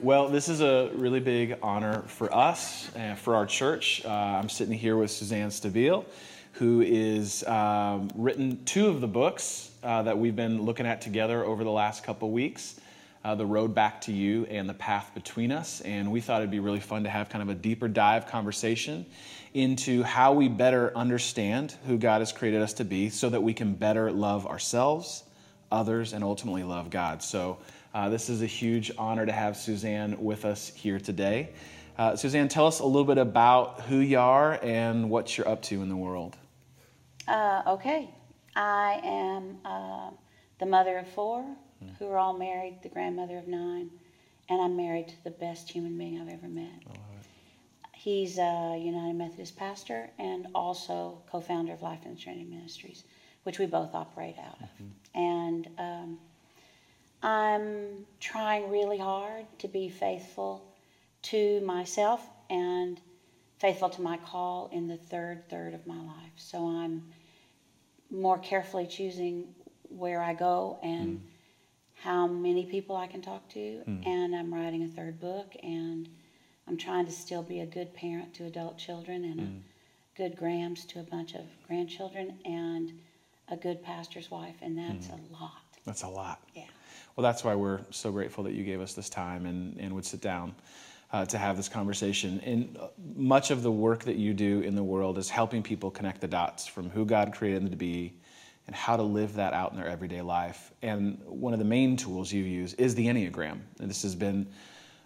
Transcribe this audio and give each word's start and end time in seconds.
Well, 0.00 0.28
this 0.28 0.48
is 0.48 0.60
a 0.60 0.92
really 0.94 1.18
big 1.18 1.56
honor 1.60 2.02
for 2.06 2.32
us 2.32 2.88
and 2.94 3.18
for 3.18 3.34
our 3.34 3.46
church. 3.46 4.04
Uh, 4.04 4.08
I'm 4.08 4.48
sitting 4.48 4.78
here 4.78 4.96
with 4.96 5.10
Suzanne 5.10 5.48
Stabile, 5.48 6.04
who 6.52 6.82
um, 7.48 8.08
written 8.14 8.64
two 8.64 8.86
of 8.86 9.00
the 9.00 9.08
books 9.08 9.72
uh, 9.82 10.02
that 10.02 10.16
we've 10.16 10.36
been 10.36 10.62
looking 10.62 10.86
at 10.86 11.00
together 11.00 11.44
over 11.44 11.64
the 11.64 11.72
last 11.72 12.04
couple 12.04 12.30
weeks. 12.30 12.78
Uh, 13.24 13.34
the 13.34 13.44
Road 13.44 13.74
Back 13.74 14.00
to 14.02 14.12
You 14.12 14.44
and 14.44 14.68
The 14.68 14.74
Path 14.74 15.10
Between 15.14 15.50
Us. 15.50 15.80
And 15.80 16.12
we 16.12 16.20
thought 16.20 16.42
it'd 16.42 16.52
be 16.52 16.60
really 16.60 16.78
fun 16.78 17.02
to 17.02 17.10
have 17.10 17.28
kind 17.28 17.42
of 17.42 17.48
a 17.48 17.58
deeper 17.58 17.88
dive 17.88 18.28
conversation 18.28 19.04
into 19.52 20.04
how 20.04 20.32
we 20.32 20.46
better 20.46 20.96
understand 20.96 21.74
who 21.88 21.98
God 21.98 22.20
has 22.20 22.30
created 22.30 22.62
us 22.62 22.74
to 22.74 22.84
be 22.84 23.10
so 23.10 23.30
that 23.30 23.42
we 23.42 23.52
can 23.52 23.74
better 23.74 24.12
love 24.12 24.46
ourselves, 24.46 25.24
others, 25.72 26.12
and 26.12 26.22
ultimately 26.22 26.62
love 26.62 26.88
God. 26.88 27.20
So, 27.20 27.58
uh, 27.94 28.08
this 28.08 28.28
is 28.28 28.42
a 28.42 28.46
huge 28.46 28.90
honor 28.98 29.26
to 29.26 29.32
have 29.32 29.56
Suzanne 29.56 30.22
with 30.22 30.44
us 30.44 30.68
here 30.74 30.98
today. 30.98 31.50
Uh, 31.96 32.14
Suzanne, 32.14 32.48
tell 32.48 32.66
us 32.66 32.80
a 32.80 32.86
little 32.86 33.04
bit 33.04 33.18
about 33.18 33.80
who 33.82 33.98
you 33.98 34.18
are 34.18 34.58
and 34.62 35.10
what 35.10 35.36
you're 35.36 35.48
up 35.48 35.62
to 35.62 35.82
in 35.82 35.88
the 35.88 35.96
world. 35.96 36.36
Uh, 37.26 37.62
okay. 37.66 38.08
I 38.54 39.00
am 39.04 39.58
uh, 39.64 40.10
the 40.58 40.66
mother 40.66 40.98
of 40.98 41.08
four 41.08 41.44
mm. 41.84 41.96
who 41.98 42.08
are 42.08 42.18
all 42.18 42.36
married, 42.36 42.78
the 42.82 42.88
grandmother 42.88 43.38
of 43.38 43.48
nine, 43.48 43.90
and 44.48 44.60
I'm 44.60 44.76
married 44.76 45.08
to 45.08 45.24
the 45.24 45.30
best 45.30 45.70
human 45.70 45.98
being 45.98 46.20
I've 46.20 46.32
ever 46.32 46.48
met. 46.48 46.82
He's 47.92 48.38
a 48.38 48.80
United 48.80 49.16
Methodist 49.16 49.56
pastor 49.56 50.08
and 50.18 50.46
also 50.54 51.20
co 51.30 51.40
founder 51.40 51.72
of 51.72 51.82
Life 51.82 52.00
the 52.06 52.14
Trinity 52.14 52.44
Ministries, 52.44 53.02
which 53.42 53.58
we 53.58 53.66
both 53.66 53.92
operate 53.92 54.36
out 54.38 54.56
of. 54.62 54.68
Mm-hmm. 54.68 55.20
And 55.20 55.68
um, 55.78 56.18
I'm 57.22 58.06
trying 58.20 58.70
really 58.70 58.98
hard 58.98 59.46
to 59.58 59.68
be 59.68 59.88
faithful 59.88 60.64
to 61.22 61.60
myself 61.60 62.24
and 62.48 63.00
faithful 63.58 63.90
to 63.90 64.02
my 64.02 64.16
call 64.18 64.70
in 64.72 64.86
the 64.86 64.96
third 64.96 65.48
third 65.48 65.74
of 65.74 65.86
my 65.86 65.96
life. 65.96 66.32
So 66.36 66.66
I'm 66.68 67.02
more 68.10 68.38
carefully 68.38 68.86
choosing 68.86 69.48
where 69.88 70.22
I 70.22 70.34
go 70.34 70.78
and 70.82 71.18
mm. 71.18 71.20
how 71.96 72.26
many 72.26 72.64
people 72.66 72.96
I 72.96 73.06
can 73.06 73.20
talk 73.20 73.48
to. 73.50 73.82
Mm. 73.86 74.06
And 74.06 74.36
I'm 74.36 74.54
writing 74.54 74.84
a 74.84 74.88
third 74.88 75.20
book 75.20 75.54
and 75.62 76.08
I'm 76.66 76.76
trying 76.76 77.06
to 77.06 77.12
still 77.12 77.42
be 77.42 77.60
a 77.60 77.66
good 77.66 77.92
parent 77.94 78.34
to 78.34 78.44
adult 78.44 78.78
children 78.78 79.24
and 79.24 79.40
mm. 79.40 79.60
a 79.60 80.16
good 80.16 80.36
grams 80.36 80.84
to 80.86 81.00
a 81.00 81.04
bunch 81.04 81.34
of 81.34 81.42
grandchildren 81.66 82.38
and 82.44 82.92
a 83.48 83.56
good 83.56 83.82
pastor's 83.82 84.30
wife. 84.30 84.56
And 84.62 84.78
that's 84.78 85.08
mm. 85.08 85.18
a 85.18 85.32
lot. 85.32 85.62
That's 85.84 86.02
a 86.02 86.08
lot. 86.08 86.40
Yeah. 86.54 86.64
Well, 87.18 87.24
that's 87.24 87.42
why 87.42 87.56
we're 87.56 87.80
so 87.90 88.12
grateful 88.12 88.44
that 88.44 88.52
you 88.52 88.62
gave 88.62 88.80
us 88.80 88.92
this 88.92 89.08
time 89.08 89.44
and, 89.46 89.76
and 89.80 89.92
would 89.92 90.04
sit 90.04 90.20
down 90.20 90.54
uh, 91.12 91.24
to 91.24 91.36
have 91.36 91.56
this 91.56 91.68
conversation. 91.68 92.38
And 92.44 92.78
much 93.16 93.50
of 93.50 93.64
the 93.64 93.72
work 93.72 94.04
that 94.04 94.14
you 94.14 94.32
do 94.32 94.60
in 94.60 94.76
the 94.76 94.84
world 94.84 95.18
is 95.18 95.28
helping 95.28 95.60
people 95.60 95.90
connect 95.90 96.20
the 96.20 96.28
dots 96.28 96.68
from 96.68 96.88
who 96.88 97.04
God 97.04 97.32
created 97.32 97.62
them 97.62 97.70
to 97.72 97.76
be 97.76 98.12
and 98.68 98.76
how 98.76 98.96
to 98.96 99.02
live 99.02 99.34
that 99.34 99.52
out 99.52 99.72
in 99.72 99.78
their 99.78 99.88
everyday 99.88 100.22
life. 100.22 100.70
And 100.82 101.20
one 101.24 101.52
of 101.52 101.58
the 101.58 101.64
main 101.64 101.96
tools 101.96 102.32
you 102.32 102.44
use 102.44 102.74
is 102.74 102.94
the 102.94 103.08
Enneagram. 103.08 103.58
And 103.80 103.90
this 103.90 104.02
has 104.02 104.14
been 104.14 104.46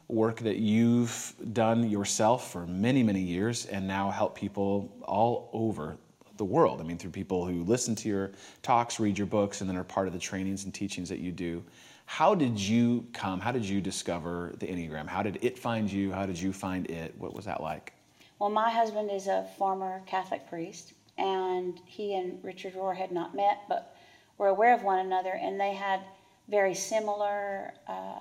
work 0.08 0.40
that 0.40 0.58
you've 0.58 1.34
done 1.55 1.88
yourself 1.88 2.52
for 2.52 2.66
many, 2.66 3.02
many 3.02 3.22
years 3.22 3.64
and 3.64 3.88
now 3.88 4.10
help 4.10 4.34
people 4.34 4.94
all 5.05 5.48
over 5.55 5.96
the 6.43 6.47
world. 6.47 6.81
I 6.81 6.83
mean, 6.83 6.98
through 6.98 7.12
people 7.12 7.47
who 7.47 7.62
listen 7.62 7.95
to 7.95 8.09
your 8.09 8.33
talks, 8.62 8.98
read 8.98 9.17
your 9.17 9.29
books, 9.29 9.61
and 9.61 9.71
then 9.71 9.77
are 9.77 9.85
part 9.85 10.09
of 10.09 10.12
the 10.12 10.19
trainings 10.19 10.65
and 10.65 10.75
teachings 10.75 11.09
that 11.09 11.21
you 11.21 11.31
do. 11.31 11.62
How 12.05 12.35
did 12.35 12.59
you 12.59 13.07
come? 13.12 13.39
How 13.39 13.53
did 13.53 13.65
you 13.65 13.81
discover 13.81 14.53
the 14.59 14.67
Enneagram? 14.67 15.07
How 15.07 15.23
did 15.23 15.39
it 15.41 15.57
find 15.57 15.91
you? 15.91 16.11
How 16.11 16.27
did 16.27 16.37
you 16.37 16.53
find 16.53 16.91
it? 16.91 17.15
What 17.17 17.33
was 17.33 17.45
that 17.45 17.63
like? 17.63 17.93
Well, 18.41 18.51
my 18.51 18.70
husband 18.70 19.09
is 19.13 19.29
a 19.29 19.47
former 19.57 20.03
Catholic 20.05 20.48
priest, 20.48 20.95
and 21.17 21.79
he 21.87 22.17
and 22.17 22.42
Richard 22.42 22.75
Rohr 22.75 22.97
had 22.97 23.13
not 23.13 23.36
met, 23.36 23.61
but 23.69 23.97
were 24.36 24.48
aware 24.48 24.75
of 24.75 24.83
one 24.83 24.98
another, 24.98 25.39
and 25.41 25.61
they 25.61 25.75
had 25.75 26.01
very 26.48 26.75
similar 26.75 27.73
uh, 27.86 28.19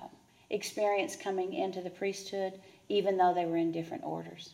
experience 0.52 1.16
coming 1.16 1.56
into 1.56 1.81
the 1.81 1.90
priesthood, 1.90 2.54
even 2.88 3.18
though 3.18 3.34
they 3.34 3.46
were 3.48 3.58
in 3.58 3.72
different 3.72 4.04
orders. 4.04 4.54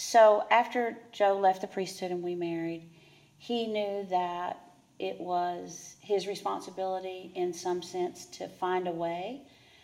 So 0.00 0.44
after 0.50 0.96
Joe 1.12 1.38
left 1.38 1.60
the 1.60 1.66
priesthood 1.66 2.10
and 2.10 2.22
we 2.22 2.34
married, 2.34 2.88
he 3.36 3.66
knew 3.66 4.06
that 4.08 4.58
it 4.98 5.20
was 5.20 5.96
his 6.00 6.26
responsibility, 6.26 7.30
in 7.34 7.52
some 7.52 7.82
sense, 7.82 8.24
to 8.26 8.48
find 8.48 8.88
a 8.88 8.92
way 8.92 9.42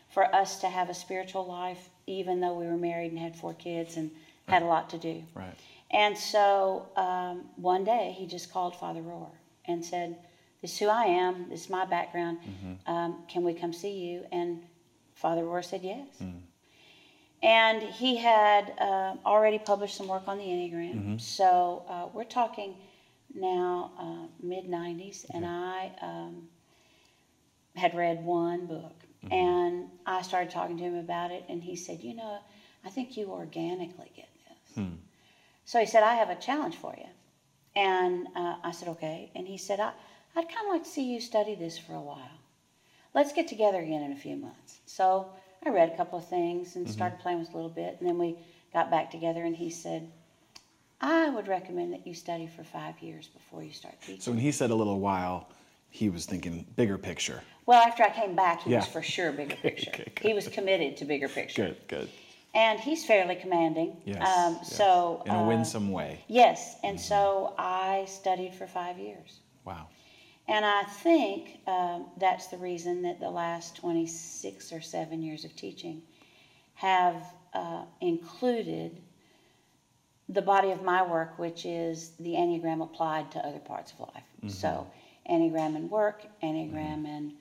for 0.09 0.35
us 0.35 0.59
to 0.61 0.69
have 0.69 0.89
a 0.89 0.95
spiritual 0.95 1.47
life, 1.47 1.91
even 2.07 2.41
though 2.41 2.55
we 2.55 2.67
were 2.67 2.79
married 2.79 3.13
and 3.13 3.21
had 3.21 3.37
four 3.37 3.53
kids 3.53 3.99
and 3.99 4.11
had 4.49 4.63
a 4.63 4.65
lot 4.65 4.89
to 4.91 4.99
do. 4.99 5.23
Right. 5.35 5.55
And 5.91 6.17
so 6.17 6.89
um, 6.97 7.45
one 7.57 7.85
day 7.85 8.15
he 8.17 8.27
just 8.27 8.51
called 8.51 8.75
Father 8.75 9.03
Rohr 9.03 9.29
and 9.67 9.85
said, 9.85 10.17
This 10.63 10.73
is 10.73 10.79
who 10.79 10.89
I 10.89 11.05
am, 11.05 11.51
this 11.51 11.65
is 11.65 11.71
my 11.71 11.85
background. 11.85 12.39
Mm-hmm. 12.41 12.91
Um, 12.91 13.25
can 13.29 13.45
we 13.45 13.53
come 13.53 13.73
see 13.73 13.99
you? 13.99 14.25
And 14.33 14.63
Father 15.15 15.43
Rohr 15.43 15.63
said 15.63 15.83
yes. 15.83 16.09
Mm. 16.23 16.41
And 17.43 17.83
he 17.83 18.17
had 18.17 18.73
uh, 18.81 19.15
already 19.25 19.59
published 19.59 19.97
some 19.97 20.09
work 20.09 20.27
on 20.27 20.39
the 20.39 20.45
Enneagram. 20.45 20.95
Mm-hmm. 20.95 21.19
So 21.19 21.85
uh, 21.89 22.09
we're 22.13 22.25
talking 22.25 22.75
now 23.35 23.93
uh, 23.99 24.27
mid 24.43 24.65
90s, 24.65 25.27
and 25.33 25.45
I 25.45 25.93
um, 26.01 26.49
had 27.75 27.95
read 27.95 28.25
one 28.25 28.67
book. 28.67 28.95
Mm-hmm. 29.25 29.33
And 29.35 29.89
I 30.07 30.23
started 30.23 30.51
talking 30.51 30.77
to 30.79 30.85
him 30.85 30.97
about 30.97 31.31
it, 31.31 31.45
and 31.49 31.63
he 31.63 31.77
said, 31.77 32.01
You 32.01 32.15
know, 32.15 32.39
I 32.85 32.91
think 32.91 33.17
you 33.17 33.31
organically 33.31 34.11
get 34.15 34.29
this. 34.49 34.75
Hmm. 34.77 34.95
So 35.65 35.81
he 35.81 35.87
said, 35.87 36.03
I 36.03 36.15
have 36.15 36.31
a 36.31 36.37
challenge 36.37 36.77
for 36.77 36.95
you. 36.97 37.09
And 37.75 38.29
uh, 38.37 38.57
I 38.63 38.71
said, 38.73 38.89
Okay. 38.89 39.31
And 39.35 39.47
he 39.47 39.59
said, 39.59 39.81
I, 39.81 39.93
I'd 40.35 40.49
kind 40.49 40.67
of 40.67 40.73
like 40.73 40.85
to 40.85 40.91
see 40.91 41.13
you 41.13 41.21
study 41.21 41.55
this 41.55 41.77
for 41.77 41.95
a 41.95 42.01
while. 42.01 42.39
Let's 43.15 43.33
get 43.33 43.49
together 43.49 43.81
again 43.81 44.03
in 44.03 44.13
a 44.13 44.17
few 44.17 44.37
months. 44.37 44.81
So 44.87 45.31
I 45.65 45.71
read 45.71 45.91
a 45.93 45.97
couple 45.97 46.19
of 46.19 46.29
things 46.29 46.77
and 46.77 46.87
mm-hmm. 46.87 46.93
started 46.93 47.19
playing 47.21 47.41
with 47.41 47.53
a 47.53 47.57
little 47.57 47.71
bit, 47.71 47.97
and 47.99 48.09
then 48.09 48.19
we 48.19 48.37
got 48.73 48.91
back 48.91 49.11
together, 49.11 49.45
and 49.45 49.57
he 49.57 49.71
said, 49.71 50.11
I 51.01 51.29
would 51.29 51.49
recommend 51.49 51.93
that 51.93 52.07
you 52.07 52.15
study 52.15 52.47
for 52.47 52.65
five 52.65 52.99
years 53.01 53.29
before 53.29 53.63
you 53.63 53.73
start 53.73 54.01
teaching. 54.01 54.21
So 54.21 54.31
when 54.31 54.41
he 54.41 54.53
said 54.53 54.71
a 54.71 54.75
little 54.75 55.01
while, 55.01 55.49
he 55.91 56.09
was 56.09 56.27
thinking 56.27 56.67
bigger 56.77 56.99
picture. 56.99 57.43
Well, 57.67 57.83
after 57.83 58.03
I 58.03 58.11
came 58.11 58.35
back, 58.35 58.63
he 58.63 58.71
yeah. 58.71 58.79
was 58.79 58.87
for 58.87 59.03
sure 59.03 59.33
bigger 59.33 59.57
picture. 59.63 59.91
okay, 59.91 60.13
he 60.23 60.33
was 60.33 60.49
committed 60.49 60.97
to 60.99 61.05
bigger 61.05 61.29
picture. 61.29 61.67
Good, 61.67 61.89
good. 61.89 62.09
And 62.55 62.81
he's 62.81 63.05
fairly 63.05 63.35
commanding. 63.35 63.99
Yes. 64.07 64.17
Um, 64.17 64.55
yes. 64.55 64.75
So 64.75 65.23
in 65.27 65.33
a 65.33 65.43
uh, 65.43 65.47
winsome 65.47 65.93
way. 65.93 66.25
Yes, 66.29 66.77
and 66.83 66.97
mm-hmm. 66.97 67.07
so 67.07 67.55
I 67.59 68.07
studied 68.09 68.55
for 68.55 68.67
five 68.67 68.99
years. 68.99 69.41
Wow. 69.65 69.89
And 70.49 70.65
I 70.65 70.85
think 70.85 71.59
um, 71.67 72.07
that's 72.19 72.47
the 72.49 72.57
reason 72.57 73.03
that 73.03 73.19
the 73.19 73.31
last 73.31 73.77
26 73.77 74.73
or 74.73 74.81
seven 74.81 75.23
years 75.23 75.45
of 75.45 75.57
teaching 75.57 76.03
have 76.75 77.17
uh, 77.53 77.83
included 78.01 79.01
the 80.29 80.43
body 80.43 80.71
of 80.71 80.83
my 80.83 81.03
work, 81.03 81.39
which 81.39 81.65
is 81.65 82.13
the 82.21 82.33
Enneagram 82.33 82.83
applied 82.83 83.31
to 83.33 83.39
other 83.41 83.59
parts 83.59 83.93
of 83.93 84.01
life. 84.01 84.23
Mm-hmm. 84.39 84.49
So, 84.49 84.87
Enneagram 85.29 85.77
and 85.77 85.91
work, 85.91 86.23
Enneagram 86.43 86.73
mm-hmm. 86.73 87.07
and 87.07 87.33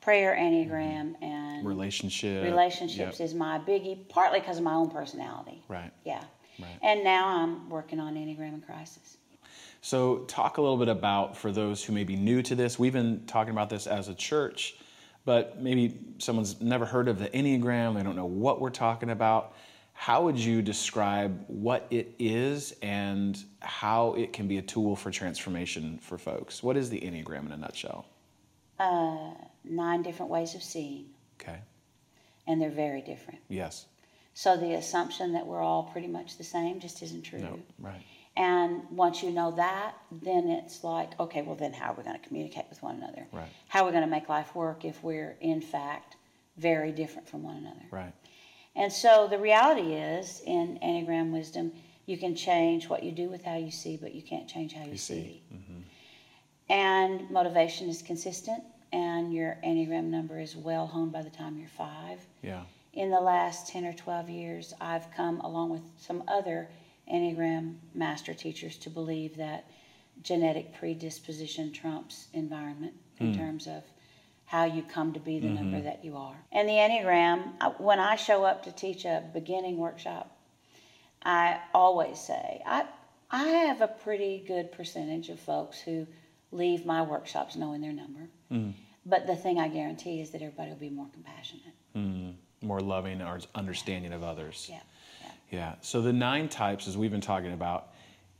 prayer, 0.00 0.36
Enneagram 0.38 1.14
mm-hmm. 1.14 1.24
and 1.24 1.66
relationship. 1.66 2.44
Relationships 2.44 3.20
yep. 3.20 3.26
is 3.26 3.34
my 3.34 3.58
biggie, 3.58 4.08
partly 4.08 4.40
because 4.40 4.58
of 4.58 4.64
my 4.64 4.74
own 4.74 4.90
personality. 4.90 5.62
Right. 5.68 5.92
Yeah. 6.04 6.22
Right. 6.58 6.78
And 6.82 7.04
now 7.04 7.26
I'm 7.26 7.70
working 7.70 8.00
on 8.00 8.14
Enneagram 8.14 8.54
and 8.54 8.64
crisis. 8.64 9.16
So, 9.82 10.18
talk 10.28 10.58
a 10.58 10.62
little 10.62 10.76
bit 10.76 10.88
about 10.88 11.36
for 11.36 11.50
those 11.52 11.82
who 11.82 11.92
may 11.92 12.04
be 12.04 12.16
new 12.16 12.42
to 12.42 12.54
this. 12.54 12.78
We've 12.78 12.92
been 12.92 13.24
talking 13.26 13.52
about 13.52 13.70
this 13.70 13.86
as 13.86 14.08
a 14.08 14.14
church, 14.14 14.76
but 15.24 15.60
maybe 15.60 15.98
someone's 16.18 16.60
never 16.60 16.84
heard 16.84 17.08
of 17.08 17.18
the 17.18 17.28
Enneagram. 17.28 17.96
They 17.96 18.02
don't 18.02 18.16
know 18.16 18.26
what 18.26 18.60
we're 18.60 18.70
talking 18.70 19.10
about 19.10 19.54
how 20.00 20.22
would 20.22 20.38
you 20.38 20.62
describe 20.62 21.44
what 21.46 21.86
it 21.90 22.14
is 22.18 22.74
and 22.80 23.44
how 23.60 24.14
it 24.14 24.32
can 24.32 24.48
be 24.48 24.56
a 24.56 24.62
tool 24.62 24.96
for 24.96 25.10
transformation 25.10 25.98
for 25.98 26.16
folks? 26.16 26.62
What 26.62 26.78
is 26.78 26.88
the 26.88 26.98
Enneagram 26.98 27.44
in 27.44 27.52
a 27.52 27.58
nutshell? 27.58 28.06
Uh, 28.78 29.32
nine 29.62 30.02
different 30.02 30.30
ways 30.30 30.54
of 30.54 30.62
seeing. 30.62 31.04
Okay. 31.38 31.58
And 32.46 32.62
they're 32.62 32.70
very 32.70 33.02
different. 33.02 33.40
Yes. 33.50 33.84
So 34.32 34.56
the 34.56 34.72
assumption 34.72 35.34
that 35.34 35.46
we're 35.46 35.60
all 35.60 35.82
pretty 35.82 36.08
much 36.08 36.38
the 36.38 36.44
same 36.44 36.80
just 36.80 37.02
isn't 37.02 37.20
true. 37.20 37.40
No, 37.40 37.60
right. 37.78 38.02
And 38.36 38.82
once 38.90 39.22
you 39.22 39.30
know 39.30 39.50
that, 39.56 39.94
then 40.10 40.48
it's 40.48 40.84
like, 40.84 41.18
okay, 41.18 41.42
well, 41.42 41.56
then 41.56 41.72
how 41.72 41.92
are 41.92 41.94
we 41.94 42.04
going 42.04 42.18
to 42.18 42.26
communicate 42.26 42.64
with 42.70 42.82
one 42.82 42.96
another? 42.96 43.26
Right. 43.32 43.48
How 43.68 43.82
are 43.82 43.86
we 43.86 43.90
going 43.90 44.04
to 44.04 44.10
make 44.10 44.28
life 44.28 44.54
work 44.54 44.84
if 44.84 45.02
we're, 45.02 45.36
in 45.40 45.60
fact, 45.60 46.16
very 46.56 46.92
different 46.92 47.28
from 47.28 47.42
one 47.42 47.56
another? 47.56 47.84
Right. 47.90 48.12
And 48.76 48.92
so 48.92 49.26
the 49.28 49.38
reality 49.38 49.94
is, 49.94 50.42
in 50.46 50.78
Enneagram 50.82 51.32
wisdom, 51.32 51.72
you 52.06 52.16
can 52.16 52.34
change 52.34 52.88
what 52.88 53.02
you 53.02 53.10
do 53.12 53.28
with 53.28 53.44
how 53.44 53.56
you 53.56 53.70
see, 53.70 53.96
but 53.96 54.14
you 54.14 54.22
can't 54.22 54.48
change 54.48 54.72
how 54.74 54.84
you, 54.84 54.92
you 54.92 54.96
see. 54.96 55.14
see. 55.14 55.42
Mm-hmm. 55.52 55.80
And 56.72 57.30
motivation 57.30 57.88
is 57.88 58.00
consistent, 58.00 58.62
and 58.92 59.34
your 59.34 59.58
Enneagram 59.64 60.04
number 60.04 60.38
is 60.38 60.54
well 60.54 60.86
honed 60.86 61.12
by 61.12 61.22
the 61.22 61.30
time 61.30 61.58
you're 61.58 61.68
five. 61.68 62.20
Yeah. 62.42 62.62
in 62.92 63.10
the 63.10 63.20
last 63.20 63.68
10 63.68 63.84
or 63.84 63.92
12 63.92 64.30
years, 64.30 64.74
I've 64.80 65.10
come 65.12 65.40
along 65.40 65.70
with 65.70 65.82
some 65.98 66.22
other 66.28 66.68
Enneagram 67.12 67.76
master 67.94 68.34
teachers 68.34 68.76
to 68.78 68.90
believe 68.90 69.36
that 69.36 69.64
genetic 70.22 70.74
predisposition 70.74 71.72
trumps 71.72 72.28
environment 72.32 72.94
in 73.18 73.32
hmm. 73.32 73.38
terms 73.38 73.66
of 73.66 73.82
how 74.50 74.64
you 74.64 74.82
come 74.82 75.12
to 75.12 75.20
be 75.20 75.38
the 75.38 75.46
mm-hmm. 75.46 75.56
number 75.56 75.80
that 75.80 76.04
you 76.04 76.16
are. 76.16 76.34
And 76.50 76.68
the 76.68 76.72
Enneagram, 76.72 77.78
when 77.80 78.00
I 78.00 78.16
show 78.16 78.44
up 78.44 78.64
to 78.64 78.72
teach 78.72 79.04
a 79.04 79.22
beginning 79.32 79.78
workshop, 79.78 80.36
I 81.22 81.60
always 81.72 82.18
say, 82.18 82.60
I, 82.66 82.84
I 83.30 83.44
have 83.44 83.80
a 83.80 83.86
pretty 83.86 84.42
good 84.46 84.72
percentage 84.72 85.28
of 85.28 85.38
folks 85.38 85.78
who 85.80 86.04
leave 86.50 86.84
my 86.84 87.02
workshops 87.02 87.54
knowing 87.54 87.80
their 87.80 87.92
number. 87.92 88.28
Mm-hmm. 88.50 88.70
But 89.06 89.28
the 89.28 89.36
thing 89.36 89.58
I 89.60 89.68
guarantee 89.68 90.20
is 90.20 90.30
that 90.30 90.42
everybody 90.42 90.70
will 90.70 90.78
be 90.78 90.90
more 90.90 91.06
compassionate. 91.12 91.74
Mm, 91.96 92.34
more 92.60 92.80
loving 92.80 93.22
or 93.22 93.38
understanding 93.54 94.12
of 94.12 94.24
others. 94.24 94.66
Yeah. 94.68 94.80
Yeah. 95.50 95.74
So 95.80 96.00
the 96.02 96.12
nine 96.12 96.48
types, 96.48 96.86
as 96.88 96.96
we've 96.96 97.10
been 97.10 97.20
talking 97.20 97.52
about, 97.52 97.88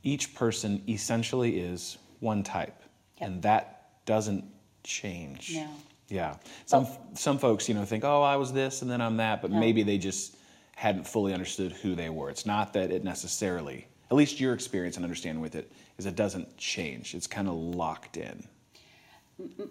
each 0.03 0.33
person 0.35 0.81
essentially 0.87 1.59
is 1.59 1.97
one 2.19 2.43
type, 2.43 2.75
Yep. 3.19 3.29
and 3.29 3.41
that 3.43 3.89
doesn't 4.05 4.45
change. 4.83 5.55
No. 5.55 5.67
Yeah. 6.09 6.35
Some 6.65 6.87
some 7.13 7.37
folks, 7.37 7.69
you 7.69 7.75
know, 7.75 7.85
think, 7.85 8.03
oh, 8.03 8.21
I 8.21 8.35
was 8.35 8.51
this 8.51 8.81
and 8.81 8.89
then 8.91 9.01
I'm 9.01 9.17
that, 9.17 9.41
but 9.41 9.51
No. 9.51 9.59
maybe 9.59 9.83
they 9.83 9.97
just 9.97 10.35
hadn't 10.75 11.05
fully 11.07 11.33
understood 11.33 11.71
who 11.71 11.95
they 11.95 12.09
were. 12.09 12.29
It's 12.29 12.45
not 12.45 12.73
that 12.73 12.91
it 12.91 13.03
necessarily, 13.03 13.87
at 14.09 14.17
least 14.17 14.39
your 14.39 14.53
experience 14.53 14.95
and 14.95 15.05
understanding 15.05 15.41
with 15.41 15.55
it, 15.55 15.71
is 15.97 16.05
it 16.07 16.15
doesn't 16.15 16.57
change. 16.57 17.13
It's 17.13 17.27
kind 17.27 17.47
of 17.47 17.53
locked 17.53 18.17
in. 18.17 18.47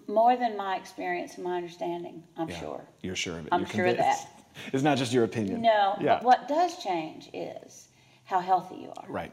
More 0.07 0.35
than 0.37 0.57
my 0.57 0.75
experience 0.77 1.35
and 1.35 1.43
my 1.43 1.57
understanding, 1.57 2.23
I'm 2.37 2.49
Yeah. 2.49 2.59
sure. 2.59 2.81
You're 3.01 3.15
sure 3.15 3.37
of 3.39 3.45
it. 3.47 3.49
I'm 3.51 3.61
You're 3.61 3.69
sure 3.69 3.85
of 3.87 3.95
convinced. 3.97 4.27
It's 4.73 4.83
not 4.83 4.97
just 4.97 5.13
your 5.13 5.23
opinion. 5.23 5.61
No, 5.61 5.95
Yeah. 5.99 6.15
but 6.15 6.23
what 6.23 6.47
does 6.47 6.77
change 6.83 7.29
is 7.33 7.87
how 8.25 8.39
healthy 8.39 8.75
you 8.75 8.93
are. 8.97 9.05
Right. 9.07 9.31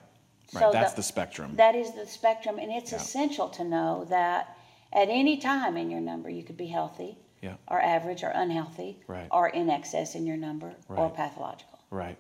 Right. 0.55 0.61
So 0.63 0.71
That's 0.73 0.95
the, 0.95 1.03
spectrum. 1.03 1.53
That 1.57 1.75
is 1.75 1.93
the 1.95 2.07
spectrum, 2.07 2.59
and 2.59 2.71
it's 2.73 2.93
Yeah. 2.93 2.99
essential 2.99 3.49
to 3.51 3.65
know 3.65 4.05
that 4.09 4.57
at 4.93 5.09
any 5.11 5.37
time 5.37 5.77
in 5.77 5.91
your 5.91 6.01
number 6.01 6.31
you 6.31 6.43
could 6.43 6.57
be 6.57 6.67
healthy, 6.69 7.19
Yeah. 7.43 7.55
or 7.69 7.81
average, 7.83 8.23
or 8.25 8.31
unhealthy, 8.31 8.99
Right. 9.07 9.29
or 9.31 9.49
in 9.49 9.69
excess 9.69 10.15
in 10.15 10.25
your 10.27 10.39
number, 10.39 10.75
or 10.89 11.11
pathological. 11.11 11.79
Right. 11.91 12.17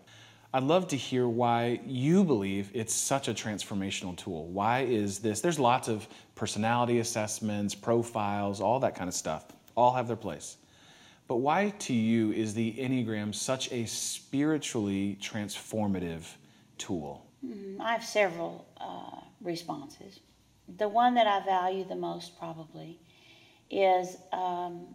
I'd 0.53 0.63
love 0.63 0.89
to 0.89 0.97
hear 0.97 1.29
why 1.29 1.81
you 1.87 2.25
believe 2.25 2.71
it's 2.75 2.95
such 2.95 3.29
a 3.29 3.35
transformational 3.35 4.17
tool. 4.17 4.47
Why 4.47 4.81
is 4.81 5.19
this? 5.19 5.41
There's 5.41 5.59
lots 5.59 5.89
of 5.89 6.07
personality 6.35 7.01
assessments, 7.01 7.75
profiles, 7.75 8.61
all 8.61 8.81
that 8.81 8.95
kind 8.95 9.09
of 9.09 9.15
stuff. 9.15 9.45
All 9.77 9.93
have 9.93 10.07
their 10.07 10.17
place. 10.17 10.57
But 11.29 11.37
why 11.37 11.75
to 11.81 11.93
you 11.93 12.33
is 12.33 12.55
the 12.55 12.73
Enneagram 12.73 13.35
such 13.35 13.71
a 13.71 13.85
spiritually 13.87 15.19
transformative 15.21 16.23
tool? 16.79 17.27
Mm, 17.47 17.79
I 17.81 17.93
have 17.93 18.03
several 18.05 18.67
uh, 18.81 19.21
responses. 19.43 20.21
The 20.79 20.89
one 20.89 21.15
that 21.15 21.27
I 21.27 21.45
value 21.45 21.85
the 21.87 21.97
most 21.97 22.39
probably 22.39 22.99
is 23.71 24.17
um, 24.33 24.87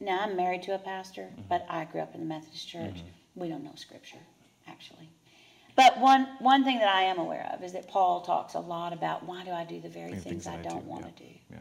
now 0.00 0.20
I'm 0.20 0.36
married 0.36 0.62
to 0.64 0.74
a 0.74 0.78
pastor, 0.78 1.22
Mm-hmm. 1.22 1.42
but 1.48 1.66
I 1.68 1.84
grew 1.86 2.00
up 2.00 2.14
in 2.14 2.20
the 2.20 2.26
Methodist 2.26 2.68
Church. 2.68 3.02
We 3.34 3.48
don't 3.48 3.64
know 3.64 3.72
Scripture, 3.74 4.18
actually. 4.68 5.08
But 5.76 5.98
one, 5.98 6.28
one 6.38 6.62
thing 6.62 6.78
that 6.78 6.88
I 6.88 7.02
am 7.02 7.18
aware 7.18 7.50
of 7.52 7.64
is 7.64 7.72
that 7.72 7.88
Paul 7.88 8.20
talks 8.20 8.54
a 8.54 8.60
lot 8.60 8.92
about 8.92 9.24
why 9.26 9.42
do 9.44 9.50
I 9.50 9.64
do 9.64 9.80
the 9.80 9.88
very 9.88 10.14
The 10.14 10.20
things, 10.20 10.46
I 10.46 10.56
don't 10.62 10.84
do, 10.84 10.88
want 10.88 11.04
yeah, 11.04 11.10
to 11.10 11.22
do. 11.24 11.30
Yeah. 11.50 11.56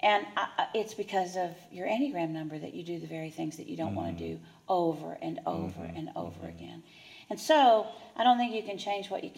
And 0.00 0.24
I, 0.36 0.66
it's 0.74 0.94
because 0.94 1.36
of 1.36 1.50
your 1.72 1.86
Enneagram 1.88 2.30
number 2.30 2.58
that 2.58 2.72
you 2.74 2.82
do 2.84 2.98
the 3.00 3.06
very 3.06 3.30
things 3.30 3.56
that 3.56 3.66
you 3.66 3.76
don't 3.76 3.94
want 3.94 4.16
Mm-hmm. 4.16 4.18
to 4.18 4.34
do 4.34 4.40
over 4.68 5.18
and 5.20 5.40
over 5.46 5.82
and 5.96 6.10
over 6.14 6.46
again. 6.46 6.82
And 7.30 7.38
so 7.40 7.86
I 8.16 8.22
don't 8.24 8.38
think 8.38 8.54
you 8.54 8.62
can 8.62 8.78
change 8.78 9.10
what 9.10 9.24
you. 9.24 9.30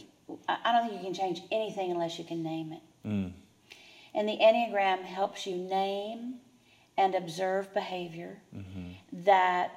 I 0.49 0.73
don't 0.73 0.89
think 0.89 1.01
you 1.01 1.05
can 1.07 1.15
change 1.15 1.41
anything 1.51 1.91
unless 1.91 2.19
you 2.19 2.25
can 2.25 2.43
name 2.43 2.73
it. 2.73 3.09
Mm. 3.09 3.33
And 4.15 4.29
the 4.29 4.37
Enneagram 4.41 5.03
helps 5.03 5.47
you 5.47 5.57
name 5.57 6.35
and 6.99 7.15
observe 7.15 7.73
behavior 7.75 8.39
Mm-hmm. 8.55 9.23
that 9.25 9.73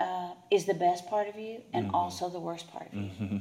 uh, 0.00 0.30
is 0.50 0.64
the 0.64 0.74
best 0.74 1.06
part 1.08 1.28
of 1.28 1.36
you 1.36 1.60
and 1.72 1.86
Mm-hmm. 1.86 1.94
also 1.94 2.28
the 2.28 2.40
worst 2.40 2.70
part 2.72 2.86
of 2.92 2.94
you. 2.94 3.40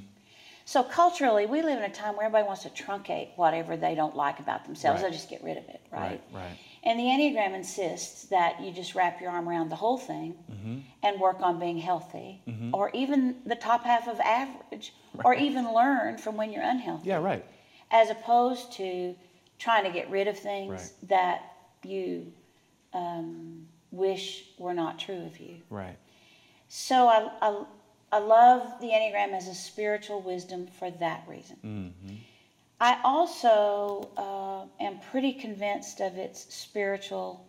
So 0.65 0.83
culturally, 0.83 1.47
we 1.47 1.63
live 1.63 1.79
in 1.79 1.83
a 1.83 1.93
time 1.93 2.15
where 2.15 2.25
everybody 2.27 2.45
wants 2.45 2.63
to 2.63 2.69
truncate 2.69 3.29
whatever 3.35 3.75
they 3.77 3.95
don't 3.95 4.15
like 4.15 4.39
about 4.39 4.65
themselves. 4.65 5.01
Right. 5.01 5.09
They'll 5.09 5.17
just 5.19 5.29
get 5.29 5.43
rid 5.43 5.57
of 5.57 5.67
it, 5.69 5.81
right? 5.91 6.21
Right. 6.33 6.41
Right. 6.41 6.57
And 6.83 6.99
the 6.99 7.03
Enneagram 7.03 7.53
insists 7.53 8.23
that 8.25 8.59
you 8.61 8.71
just 8.71 8.95
wrap 8.95 9.21
your 9.21 9.29
arm 9.29 9.47
around 9.47 9.69
the 9.69 9.75
whole 9.75 9.97
thing 9.99 10.35
Mm-hmm. 10.51 10.77
and 11.03 11.19
work 11.19 11.41
on 11.41 11.59
being 11.59 11.77
healthy, 11.77 12.41
or 12.73 12.89
even 12.93 13.35
the 13.45 13.55
top 13.55 13.83
half 13.83 14.07
of 14.07 14.19
average, 14.19 14.93
or 15.25 15.33
even 15.33 15.73
learn 15.73 16.17
from 16.17 16.37
when 16.37 16.51
you're 16.51 16.63
unhealthy, 16.63 17.09
Yeah. 17.09 17.17
Right. 17.17 17.43
as 17.91 18.09
opposed 18.09 18.73
to 18.73 19.15
trying 19.59 19.83
to 19.85 19.91
get 19.91 20.09
rid 20.09 20.27
of 20.27 20.37
things 20.37 20.71
Right. 20.71 21.09
that 21.09 21.43
you 21.83 22.31
um, 22.93 23.67
wish 23.91 24.45
were 24.57 24.73
not 24.73 24.99
true 24.99 25.23
of 25.25 25.39
you. 25.39 25.57
Right. 25.69 25.97
So 26.67 27.07
I, 27.07 27.29
I, 27.41 27.63
I 28.11 28.19
love 28.19 28.79
the 28.81 28.87
Enneagram 28.87 29.33
as 29.33 29.47
a 29.47 29.53
spiritual 29.55 30.21
wisdom 30.21 30.67
for 30.79 30.89
that 30.91 31.23
reason. 31.27 31.57
Mm-hmm. 31.63 32.15
I 32.81 32.97
also 33.03 34.09
uh, 34.17 34.83
am 34.83 34.99
pretty 35.11 35.33
convinced 35.33 36.01
of 36.01 36.17
its 36.17 36.51
spiritual 36.51 37.45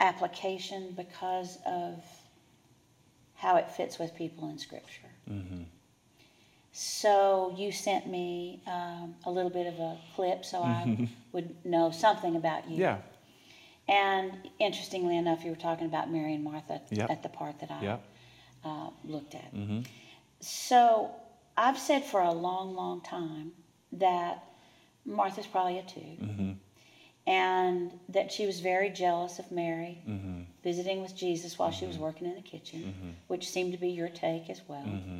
application 0.00 0.94
because 0.96 1.58
of 1.66 2.02
how 3.34 3.56
it 3.56 3.70
fits 3.70 3.98
with 3.98 4.14
people 4.16 4.48
in 4.48 4.58
Scripture. 4.58 5.10
Mm-hmm. 5.30 5.64
So 6.72 7.54
you 7.58 7.70
sent 7.70 8.06
me 8.06 8.62
um, 8.66 9.14
a 9.26 9.30
little 9.30 9.50
bit 9.50 9.66
of 9.66 9.78
a 9.78 9.98
clip 10.14 10.46
so 10.46 10.62
I 10.62 11.08
would 11.32 11.54
know 11.66 11.90
something 11.90 12.36
about 12.36 12.70
you. 12.70 12.78
Yeah. 12.78 12.98
And 13.86 14.32
interestingly 14.58 15.18
enough, 15.18 15.44
you 15.44 15.50
were 15.50 15.56
talking 15.56 15.86
about 15.86 16.10
Mary 16.10 16.34
and 16.34 16.42
Martha 16.42 16.80
Yep. 16.90 17.10
at 17.10 17.22
the 17.22 17.28
part 17.28 17.60
that 17.60 17.70
I 17.70 17.82
Yep. 17.82 18.04
uh, 18.64 18.90
looked 19.04 19.34
at. 19.34 19.54
Mm-hmm. 19.54 19.80
So 20.40 21.10
I've 21.54 21.78
said 21.78 22.02
for 22.04 22.22
a 22.22 22.32
long, 22.32 22.74
long 22.74 23.02
time 23.02 23.52
that 23.92 24.44
Martha's 25.04 25.46
probably 25.46 25.78
a 25.78 25.82
2 25.82 26.00
Mm-hmm. 26.00 26.52
and 27.26 27.92
that 28.08 28.30
she 28.30 28.46
was 28.46 28.60
very 28.60 28.90
jealous 28.90 29.38
of 29.38 29.50
Mary 29.50 30.02
Mm-hmm. 30.08 30.42
visiting 30.62 31.02
with 31.02 31.14
Jesus 31.16 31.58
while 31.58 31.70
she 31.70 31.86
was 31.86 31.98
working 31.98 32.26
in 32.26 32.34
the 32.34 32.42
kitchen, 32.42 33.16
which 33.28 33.48
seemed 33.48 33.72
to 33.72 33.78
be 33.78 33.88
your 33.88 34.08
take 34.08 34.50
as 34.50 34.60
well. 34.68 34.82
Mm-hmm. 34.84 35.18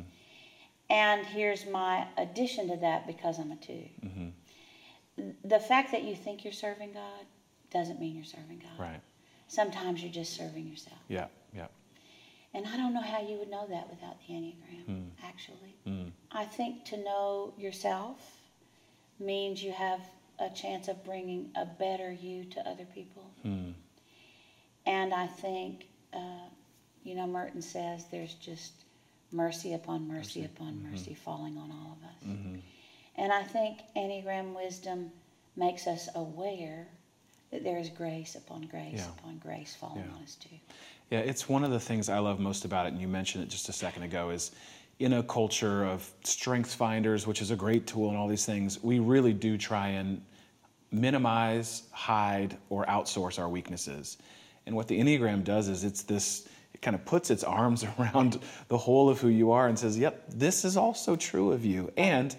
And 0.89 1.25
here's 1.25 1.65
my 1.65 2.07
addition 2.17 2.69
to 2.69 2.77
that 2.77 3.07
because 3.07 3.39
I'm 3.39 3.51
a 3.51 3.55
2 3.57 3.73
Mm-hmm. 4.05 4.27
The 5.45 5.59
fact 5.59 5.91
that 5.93 6.03
you 6.03 6.15
think 6.15 6.43
you're 6.43 6.53
serving 6.53 6.93
God 6.93 7.25
doesn't 7.71 7.99
mean 7.99 8.15
you're 8.15 8.23
serving 8.23 8.59
God. 8.59 8.79
Right. 8.79 9.01
Sometimes 9.47 10.03
you're 10.03 10.11
just 10.11 10.35
serving 10.35 10.67
yourself. 10.67 10.99
Yeah. 11.07 11.25
Yeah. 11.55 11.67
And 12.53 12.67
I 12.67 12.77
don't 12.77 12.93
know 12.93 13.01
how 13.01 13.21
you 13.21 13.37
would 13.37 13.49
know 13.49 13.65
that 13.67 13.89
without 13.89 14.17
the 14.27 14.33
Enneagram, 14.33 15.07
actually. 15.23 15.75
Mm. 15.87 16.11
I 16.31 16.45
think 16.45 16.85
to 16.85 16.97
know 16.97 17.53
yourself 17.57 18.36
means 19.19 19.63
you 19.63 19.71
have 19.71 20.01
a 20.39 20.49
chance 20.49 20.87
of 20.87 21.03
bringing 21.03 21.49
a 21.55 21.65
better 21.65 22.11
you 22.11 22.45
to 22.45 22.59
other 22.61 22.85
people. 22.93 23.23
Mm. 23.45 23.73
And 24.85 25.13
I 25.13 25.27
think, 25.27 25.87
uh, 26.13 26.47
you 27.03 27.15
know, 27.15 27.27
Merton 27.27 27.61
says 27.61 28.05
there's 28.11 28.35
just 28.35 28.73
mercy 29.31 29.73
upon 29.73 30.07
mercy, 30.07 30.45
upon 30.45 30.81
mercy 30.89 31.13
falling 31.13 31.57
on 31.57 31.71
all 31.71 31.97
of 31.99 32.07
us. 32.07 32.37
And 33.15 33.33
I 33.33 33.43
think 33.43 33.79
Enneagram 33.95 34.55
wisdom 34.55 35.11
makes 35.55 35.87
us 35.87 36.07
aware 36.15 36.87
that 37.51 37.63
there 37.63 37.77
is 37.79 37.89
grace 37.89 38.35
upon 38.35 38.61
grace 38.63 38.99
Yeah. 38.99 39.09
upon 39.09 39.39
grace 39.39 39.75
falling 39.75 40.05
Yeah. 40.05 40.15
on 40.15 40.23
us 40.23 40.35
too. 40.35 40.55
Yeah, 41.09 41.19
it's 41.19 41.47
one 41.49 41.63
of 41.63 41.71
the 41.71 41.79
things 41.79 42.09
I 42.09 42.19
love 42.19 42.39
most 42.39 42.65
about 42.65 42.85
it, 42.85 42.89
and 42.93 43.01
you 43.01 43.07
mentioned 43.07 43.43
it 43.43 43.49
just 43.49 43.69
a 43.69 43.73
second 43.73 44.03
ago, 44.03 44.29
is 44.29 44.51
in 44.99 45.13
a 45.13 45.23
culture 45.23 45.85
of 45.85 46.09
strengths 46.23 46.73
finders, 46.73 47.27
which 47.27 47.41
is 47.41 47.51
a 47.51 47.55
great 47.55 47.85
tool 47.85 48.09
and 48.09 48.17
all 48.17 48.27
these 48.27 48.45
things, 48.45 48.81
we 48.83 48.99
really 48.99 49.33
do 49.33 49.57
try 49.57 49.89
and 49.89 50.21
minimize, 50.91 51.83
hide, 51.91 52.57
or 52.69 52.85
outsource 52.85 53.37
our 53.37 53.49
weaknesses. 53.49 54.17
And 54.65 54.75
what 54.75 54.87
the 54.87 54.99
Enneagram 54.99 55.43
does 55.43 55.67
is 55.67 55.83
it's 55.83 56.03
this, 56.03 56.47
it 56.73 56.81
kind 56.81 56.95
of 56.95 57.05
puts 57.05 57.29
its 57.29 57.43
arms 57.43 57.85
around 57.99 58.39
the 58.69 58.77
whole 58.77 59.09
of 59.09 59.19
who 59.19 59.29
you 59.29 59.51
are 59.51 59.67
and 59.67 59.77
says, 59.77 59.97
yep, 59.97 60.23
this 60.29 60.65
is 60.65 60.77
also 60.77 61.15
true 61.15 61.51
of 61.51 61.63
you. 61.63 61.91
And 61.95 62.35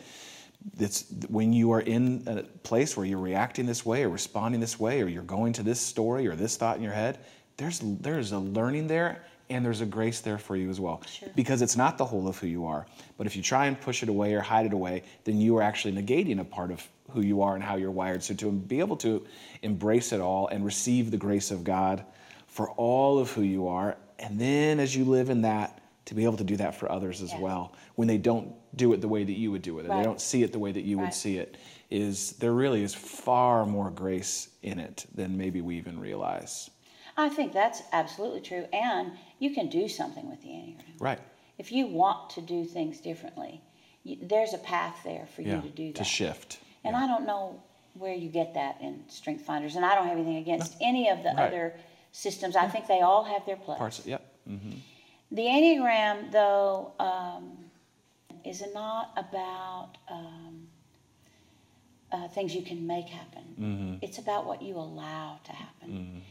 it's 0.81 1.05
when 1.29 1.53
you 1.53 1.71
are 1.73 1.81
in 1.81 2.25
a 2.27 2.43
place 2.43 2.97
where 2.97 3.07
you're 3.07 3.19
reacting 3.19 3.67
this 3.67 3.87
way 3.87 4.03
or 4.03 4.09
responding 4.09 4.61
this 4.61 4.81
way 4.81 5.01
or 5.03 5.09
you're 5.09 5.23
going 5.23 5.53
to 5.53 5.63
this 5.63 5.81
story 5.81 6.27
or 6.27 6.35
this 6.35 6.57
thought 6.57 6.77
in 6.77 6.83
your 6.83 6.93
head 6.93 7.19
there's 7.59 7.81
there's 7.81 8.33
a 8.33 8.39
learning 8.39 8.87
there 8.87 9.25
and 9.51 9.65
there's 9.65 9.81
a 9.81 9.87
grace 9.87 10.21
there 10.21 10.39
for 10.39 10.57
you 10.57 10.69
as 10.71 10.79
well. 10.81 11.03
Sure. 11.07 11.29
because 11.35 11.63
it's 11.63 11.77
not 11.77 11.97
the 11.99 12.05
whole 12.05 12.29
of 12.29 12.39
who 12.39 12.47
you 12.47 12.67
are 12.67 12.87
but 13.17 13.27
if 13.27 13.35
you 13.37 13.43
try 13.43 13.67
and 13.67 13.81
push 13.81 14.03
it 14.03 14.09
away 14.09 14.35
or 14.35 14.41
hide 14.41 14.67
it 14.67 14.73
away 14.73 15.03
then 15.25 15.41
you 15.41 15.57
are 15.57 15.63
actually 15.63 15.95
negating 15.95 16.41
a 16.41 16.45
part 16.45 16.71
of 16.71 16.87
who 17.11 17.23
you 17.23 17.41
are 17.41 17.55
and 17.55 17.65
how 17.65 17.77
you're 17.77 17.91
wired. 17.91 18.23
So 18.23 18.35
to 18.35 18.51
be 18.53 18.81
able 18.81 18.97
to 18.99 19.27
embrace 19.63 20.13
it 20.13 20.21
all 20.21 20.49
and 20.49 20.65
receive 20.65 21.11
the 21.11 21.17
grace 21.17 21.51
of 21.51 21.65
god 21.65 22.05
for 22.47 22.71
all 22.73 23.19
of 23.19 23.31
who 23.33 23.43
you 23.43 23.69
are 23.69 23.97
and 24.19 24.39
then 24.41 24.81
as 24.81 24.95
you 24.97 25.05
live 25.05 25.31
in 25.31 25.43
that 25.43 25.81
to 26.07 26.15
be 26.15 26.25
able 26.25 26.37
to 26.39 26.45
do 26.45 26.57
that 26.57 26.75
for 26.75 26.91
others 26.91 27.23
as 27.23 27.33
Yeah. 27.33 27.41
well 27.41 27.73
when 27.97 28.09
they 28.09 28.19
don't 28.19 28.53
do 28.77 28.93
it 28.93 29.01
the 29.01 29.09
way 29.09 29.25
that 29.25 29.33
you 29.37 29.51
would 29.51 29.63
do 29.63 29.79
it 29.79 29.87
or 29.87 29.89
they 29.97 30.03
don't 30.03 30.21
see 30.21 30.43
it 30.43 30.53
the 30.53 30.59
way 30.59 30.73
that 30.73 30.85
you 30.85 30.99
would 30.99 31.15
see 31.15 31.39
it 31.39 31.57
is 31.91 32.33
there 32.33 32.53
really 32.53 32.83
is 32.83 32.95
far 32.95 33.65
more 33.65 33.91
grace 33.91 34.49
in 34.63 34.79
it 34.79 35.07
than 35.15 35.37
maybe 35.39 35.61
we 35.63 35.77
even 35.77 35.99
realize 35.99 36.71
I 37.19 37.29
think 37.29 37.53
that's 37.53 37.83
absolutely 37.93 38.41
true. 38.41 38.67
And 38.73 39.13
you 39.41 39.51
can 39.51 39.67
do 39.69 39.89
something 39.89 40.31
with 40.31 40.41
the 40.41 40.49
Enneagram. 40.51 41.01
right 41.01 41.19
If 41.59 41.73
you 41.73 41.87
want 41.89 42.31
to 42.31 42.41
do 42.41 42.65
things 42.65 43.01
differently, 43.01 43.61
you, 44.05 44.17
there's 44.23 44.55
a 44.55 44.59
path 44.59 45.01
there 45.05 45.27
for 45.35 45.43
yeah 45.43 45.57
you 45.57 45.63
to 45.63 45.69
do 45.69 45.87
that. 45.89 45.97
to 45.97 46.05
shift 46.05 46.61
And 46.85 46.95
Yeah. 46.95 47.03
I 47.03 47.07
don't 47.09 47.27
know 47.27 47.61
where 47.95 48.15
you 48.15 48.29
get 48.29 48.55
that 48.55 48.81
in 48.81 49.09
Strength 49.09 49.43
Finders. 49.43 49.75
And 49.77 49.85
I 49.85 49.97
don't 49.97 50.07
have 50.07 50.17
anything 50.17 50.37
against 50.37 50.77
any 50.81 51.09
of 51.09 51.25
the 51.25 51.31
Right. 51.31 51.49
other 51.49 51.75
systems. 52.13 52.55
I 52.55 52.69
think 52.69 52.87
they 52.87 53.01
all 53.01 53.25
have 53.25 53.45
their 53.45 53.57
place. 53.57 53.79
parts 53.79 54.07
yep 54.07 54.23
hmm 54.47 54.77
The 55.33 55.47
Enneagram, 55.57 56.31
though, 56.31 56.93
um, 57.01 57.45
is 58.45 58.63
not 58.73 59.11
about 59.17 59.91
um, 60.09 60.69
uh, 62.13 62.29
things 62.29 62.55
you 62.55 62.63
can 62.63 62.87
make 62.87 63.09
happen. 63.09 63.99
It's 64.01 64.19
about 64.19 64.47
what 64.47 64.63
you 64.63 64.75
allow 64.79 65.41
to 65.45 65.53
happen. 65.53 66.23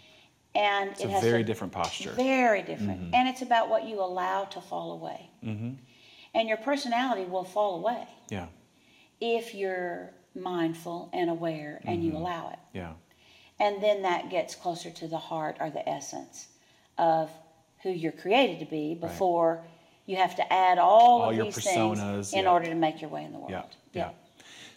And 0.58 0.90
Mm-hmm. 0.90 0.92
it's 0.94 1.02
it 1.04 1.08
a 1.08 1.12
has 1.12 1.24
very 1.24 1.44
to- 1.44 1.48
different 1.48 1.72
posture 1.74 2.12
Very 2.14 2.62
different. 2.64 3.14
And 3.14 3.28
it's 3.30 3.42
about 3.44 3.70
what 3.70 3.84
you 3.86 4.02
allow 4.02 4.46
to 4.46 4.62
fall 4.62 4.92
away. 4.94 5.30
And 6.34 6.48
your 6.50 6.58
personality 6.58 7.26
will 7.30 7.44
fall 7.46 7.76
away 7.82 8.04
yeah 8.30 8.48
if 9.20 9.56
you're 9.56 10.12
mindful 10.36 11.10
and 11.14 11.30
aware 11.30 11.82
and 11.86 12.04
you 12.04 12.12
allow 12.16 12.50
it. 12.50 12.60
yeah 12.74 12.94
And 13.60 13.82
then 13.82 14.02
that 14.04 14.30
gets 14.30 14.54
closer 14.56 14.90
to 14.92 15.08
the 15.08 15.18
heart 15.18 15.58
or 15.60 15.70
the 15.70 15.88
essence 15.88 16.48
of 16.98 17.30
who 17.84 17.90
you're 17.90 18.12
created 18.24 18.60
to 18.60 18.66
be 18.66 18.94
before 18.96 19.64
you 20.06 20.16
have 20.18 20.36
to 20.38 20.54
add 20.54 20.78
all, 20.78 21.22
All 21.24 21.30
of 21.32 21.36
your 21.36 21.46
these 21.46 21.58
personas, 21.58 21.98
things 22.14 22.34
in 22.34 22.44
yeah. 22.44 22.52
order 22.52 22.66
to 22.68 22.76
make 22.76 23.02
your 23.02 23.10
way 23.10 23.24
in 23.24 23.32
the 23.34 23.40
world. 23.40 23.52
Yeah, 23.52 23.64
yeah. 23.94 24.10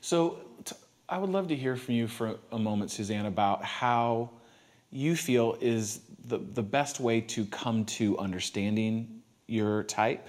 So 0.00 0.38
t- 0.64 0.74
I 1.08 1.18
would 1.18 1.30
love 1.30 1.48
to 1.48 1.56
hear 1.56 1.76
from 1.76 1.94
you 1.94 2.06
for 2.08 2.36
a 2.52 2.58
moment, 2.58 2.90
Suzanne, 2.90 3.26
about 3.26 3.64
how 3.64 4.30
you 4.90 5.16
feel 5.16 5.56
is 5.60 6.00
the, 6.26 6.38
the 6.38 6.62
best 6.62 7.00
way 7.00 7.20
to 7.20 7.44
come 7.46 7.84
to 7.84 8.18
understanding 8.18 9.22
your 9.46 9.84
type. 9.84 10.28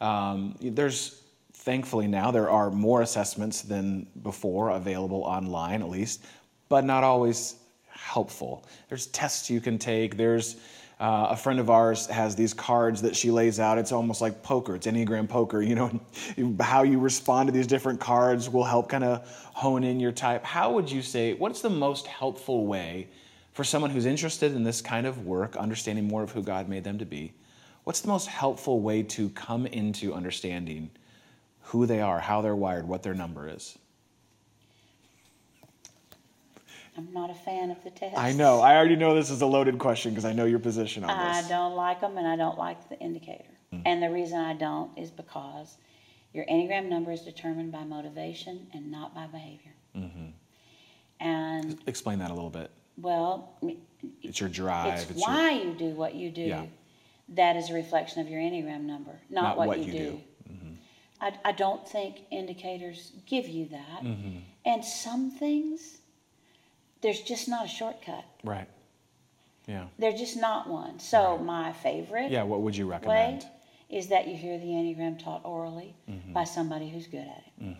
Um, 0.00 0.56
there's 0.60 1.22
thankfully 1.52 2.06
now 2.06 2.30
there 2.30 2.50
are 2.50 2.70
more 2.70 3.02
assessments 3.02 3.62
than 3.62 4.06
before 4.22 4.70
available 4.70 5.22
online, 5.22 5.82
at 5.82 5.88
least, 5.88 6.24
but 6.68 6.84
not 6.84 7.04
always 7.04 7.56
helpful. 7.88 8.64
There's 8.88 9.06
tests 9.08 9.50
you 9.50 9.60
can 9.60 9.78
take. 9.78 10.16
There's 10.16 10.56
uh, 11.00 11.28
a 11.30 11.36
friend 11.36 11.60
of 11.60 11.70
ours 11.70 12.06
has 12.06 12.34
these 12.34 12.52
cards 12.52 13.02
that 13.02 13.14
she 13.14 13.30
lays 13.30 13.60
out. 13.60 13.78
It's 13.78 13.92
almost 13.92 14.20
like 14.20 14.42
poker. 14.42 14.74
It's 14.74 14.86
Enneagram 14.86 15.28
poker. 15.28 15.62
You 15.62 15.74
know, 15.76 16.00
how 16.60 16.82
you 16.82 16.98
respond 16.98 17.48
to 17.48 17.52
these 17.52 17.66
different 17.66 18.00
cards 18.00 18.50
will 18.50 18.64
help 18.64 18.88
kind 18.88 19.04
of 19.04 19.28
hone 19.52 19.84
in 19.84 20.00
your 20.00 20.12
type. 20.12 20.44
How 20.44 20.72
would 20.72 20.90
you 20.90 21.02
say? 21.02 21.34
What's 21.34 21.60
the 21.60 21.70
most 21.70 22.06
helpful 22.06 22.66
way 22.66 23.08
for 23.58 23.64
someone 23.64 23.90
who's 23.90 24.06
interested 24.06 24.54
in 24.54 24.62
this 24.62 24.80
kind 24.80 25.04
of 25.04 25.26
work, 25.26 25.56
understanding 25.56 26.06
more 26.06 26.22
of 26.22 26.30
who 26.30 26.44
God 26.44 26.68
made 26.68 26.84
them 26.84 26.96
to 26.98 27.04
be? 27.04 27.32
What's 27.82 28.00
the 28.00 28.06
most 28.06 28.28
helpful 28.28 28.80
way 28.80 29.02
to 29.02 29.30
come 29.30 29.66
into 29.66 30.14
understanding 30.14 30.92
who 31.62 31.84
they 31.84 32.00
are, 32.00 32.20
how 32.20 32.40
they're 32.40 32.54
wired, 32.54 32.86
what 32.86 33.02
their 33.02 33.14
number 33.14 33.48
is? 33.48 33.76
I'm 36.96 37.12
not 37.12 37.30
a 37.30 37.34
fan 37.34 37.72
of 37.72 37.82
the 37.82 37.90
test. 37.90 38.16
I 38.16 38.30
know. 38.32 38.60
I 38.60 38.76
already 38.76 38.94
know 38.94 39.16
this 39.16 39.28
is 39.28 39.40
a 39.40 39.46
loaded 39.46 39.80
question 39.80 40.12
because 40.12 40.24
I 40.24 40.32
know 40.32 40.44
your 40.44 40.60
position 40.60 41.02
on 41.02 41.10
I 41.10 41.26
this. 41.26 41.46
I 41.46 41.48
don't 41.48 41.74
like 41.74 42.00
them 42.00 42.16
and 42.16 42.28
I 42.28 42.36
don't 42.36 42.58
like 42.58 42.88
the 42.88 42.96
indicator. 43.00 43.42
Hmm. 43.72 43.80
And 43.84 44.00
the 44.00 44.10
reason 44.10 44.38
I 44.38 44.54
don't 44.54 44.96
is 44.96 45.10
because 45.10 45.78
your 46.32 46.44
Enneagram 46.44 46.88
number 46.88 47.10
is 47.10 47.22
determined 47.22 47.72
by 47.72 47.82
motivation 47.82 48.68
and 48.72 48.88
not 48.88 49.16
by 49.16 49.26
behavior. 49.26 49.72
Mm-hmm. 49.96 50.26
And, 51.18 51.76
Explain 51.88 52.20
that 52.20 52.30
a 52.30 52.34
little 52.34 52.50
bit. 52.50 52.70
Well, 53.00 53.56
It's 54.22 54.40
your 54.40 54.48
drive. 54.48 54.98
it's 55.10 55.10
your- 55.10 55.28
why 55.28 55.50
you 55.52 55.72
do 55.74 55.90
what 55.90 56.14
you 56.14 56.30
do 56.30 56.42
Yeah. 56.42 56.66
that 57.30 57.56
is 57.56 57.70
a 57.70 57.74
reflection 57.74 58.20
of 58.20 58.28
your 58.28 58.40
Enneagram 58.40 58.82
number, 58.82 59.20
not, 59.30 59.42
Not 59.42 59.56
what, 59.58 59.68
what 59.68 59.78
you, 59.80 59.84
you 59.84 59.92
do. 59.92 59.98
do. 59.98 60.20
Mm-hmm. 60.52 60.72
I, 61.20 61.32
I 61.44 61.52
don't 61.52 61.86
think 61.88 62.20
indicators 62.30 63.12
give 63.26 63.48
you 63.48 63.66
that. 63.70 64.00
Mm-hmm. 64.02 64.38
And 64.66 64.84
some 64.84 65.30
things, 65.30 65.98
there's 67.00 67.20
just 67.22 67.48
not 67.48 67.64
a 67.66 67.68
shortcut. 67.68 68.24
right. 68.44 68.68
Yeah. 69.66 69.84
There's 69.98 70.18
just 70.18 70.36
not 70.38 70.66
one. 70.68 70.98
So, 70.98 71.36
my 71.36 71.74
favorite 71.74 72.30
Yeah. 72.30 72.42
What 72.44 72.62
would 72.62 72.74
you 72.74 72.86
way 72.86 72.92
recommend? 72.92 73.46
is 73.90 74.06
that 74.08 74.26
you 74.26 74.34
hear 74.34 74.58
the 74.58 74.64
Enneagram 74.66 75.22
taught 75.22 75.42
orally 75.44 75.94
Mm-hmm. 76.08 76.32
by 76.32 76.44
somebody 76.44 76.88
who's 76.88 77.06
good 77.06 77.26
at 77.26 77.44
it. 77.60 77.76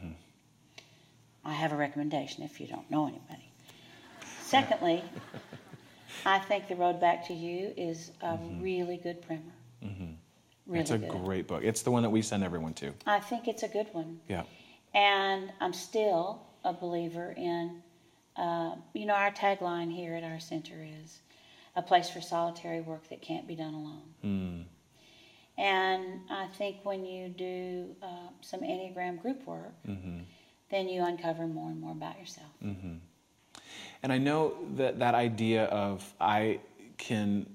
I 1.45 1.53
have 1.55 1.73
a 1.73 1.77
recommendation 1.77 2.43
if 2.45 2.61
you 2.61 2.67
don't 2.67 2.91
know 2.91 3.07
anybody. 3.07 3.48
Secondly, 4.49 5.05
I 6.25 6.39
think 6.39 6.69
The 6.69 6.75
Road 6.77 6.99
Back 7.01 7.27
to 7.27 7.35
You 7.35 7.75
is 7.77 8.13
a 8.23 8.39
really 8.61 8.97
good 8.97 9.21
primer. 9.21 9.43
Really 9.83 9.95
Mm-hmm. 10.67 10.75
it's 10.77 10.91
a 10.91 10.97
good. 10.99 11.11
great 11.11 11.47
book. 11.47 11.63
It's 11.65 11.83
the 11.83 11.91
one 11.91 12.03
that 12.03 12.09
we 12.11 12.23
send 12.23 12.43
everyone 12.43 12.73
to. 12.75 12.93
I 13.07 13.21
think 13.21 13.47
it's 13.47 13.63
a 13.63 13.69
good 13.69 13.89
one. 13.93 14.21
Yeah. 14.27 14.45
And 14.95 15.53
I'm 15.61 15.73
still 15.75 16.41
a 16.65 16.73
believer 16.73 17.35
in, 17.37 17.83
uh, 18.37 18.77
you 18.95 19.05
know, 19.07 19.15
our 19.15 19.31
tagline 19.33 19.93
here 19.95 20.15
at 20.15 20.25
our 20.25 20.41
center 20.41 20.87
is 21.03 21.21
a 21.77 21.83
place 21.83 22.09
for 22.09 22.21
solitary 22.23 22.81
work 22.81 23.07
that 23.11 23.21
can't 23.21 23.47
be 23.47 23.55
done 23.55 23.75
alone. 23.75 24.03
Hmm. 24.23 25.61
And 25.61 26.21
I 26.31 26.47
think 26.57 26.77
when 26.85 27.05
you 27.05 27.29
do 27.29 27.95
uh, 28.03 28.29
some 28.41 28.61
Enneagram 28.61 29.21
group 29.21 29.47
work, 29.47 29.75
Mm-hmm. 29.87 30.21
then 30.71 30.89
you 30.89 31.03
uncover 31.05 31.47
more 31.47 31.69
and 31.71 31.81
more 31.81 31.93
about 31.93 32.19
yourself. 32.19 32.49
And 34.03 34.13
I 34.13 34.19
know 34.19 34.55
that 34.77 34.99
that 35.01 35.15
idea 35.15 35.65
of 35.65 36.05
I 36.21 36.61
can 36.97 37.47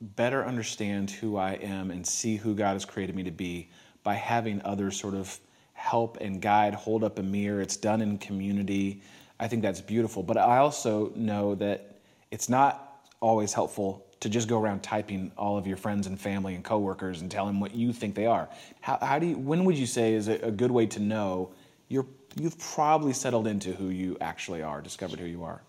better 0.00 0.44
understand 0.44 1.10
who 1.10 1.36
I 1.36 1.52
am 1.54 1.90
and 1.90 2.06
see 2.06 2.36
who 2.36 2.54
God 2.54 2.72
has 2.72 2.84
created 2.84 3.14
me 3.14 3.22
to 3.24 3.30
be 3.30 3.68
by 4.02 4.14
having 4.14 4.62
others 4.64 4.98
sort 4.98 5.14
of 5.14 5.38
help 5.72 6.18
and 6.20 6.40
guide, 6.40 6.74
hold 6.74 7.04
up 7.04 7.18
a 7.18 7.22
mirror. 7.22 7.60
It's 7.60 7.76
done 7.76 8.00
in 8.00 8.18
community. 8.18 9.02
I 9.38 9.48
think 9.48 9.62
that's 9.62 9.80
beautiful. 9.80 10.22
But 10.22 10.36
I 10.36 10.58
also 10.58 11.12
know 11.14 11.54
that 11.56 11.96
it's 12.30 12.48
not 12.48 13.06
always 13.20 13.52
helpful 13.52 14.06
to 14.20 14.28
just 14.28 14.48
go 14.48 14.60
around 14.60 14.82
typing 14.82 15.32
all 15.36 15.56
of 15.56 15.66
your 15.66 15.76
friends 15.76 16.06
and 16.06 16.20
family 16.20 16.54
and 16.54 16.62
coworkers 16.62 17.22
and 17.22 17.30
tell 17.30 17.46
them 17.46 17.58
what 17.58 17.74
you 17.74 17.92
think 17.92 18.14
they 18.14 18.26
are. 18.26 18.48
How, 18.80 18.98
how 19.00 19.18
do 19.18 19.26
you, 19.26 19.38
when 19.38 19.64
would 19.64 19.78
you 19.78 19.86
say 19.86 20.12
is 20.12 20.28
a, 20.28 20.34
a 20.34 20.50
good 20.50 20.70
way 20.70 20.86
to 20.86 21.00
know 21.00 21.52
you're, 21.88 22.06
you've 22.36 22.58
probably 22.58 23.12
settled 23.12 23.46
into 23.46 23.72
who 23.72 23.88
you 23.88 24.16
actually 24.20 24.62
are, 24.62 24.80
discovered 24.80 25.18
who 25.18 25.26
you 25.26 25.44
are? 25.44 25.60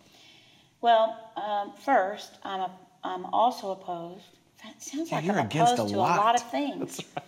Well, 0.82 1.18
um, 1.36 1.74
first, 1.84 2.32
I'm, 2.44 2.62
a, 2.62 2.72
I'm 3.04 3.26
also 3.28 3.72
opposed. 3.72 4.24
That 4.64 4.82
sounds 4.82 5.10
Yeah, 5.10 5.18
like 5.18 5.26
you're 5.26 5.40
I'm 5.40 5.46
against 5.46 5.74
opposed 5.74 5.92
a 5.92 5.94
to 5.96 6.00
lot. 6.00 6.18
a 6.18 6.22
lot 6.22 6.36
of 6.36 6.50
things. 6.52 6.98
That's 6.98 7.04
right. 7.16 7.26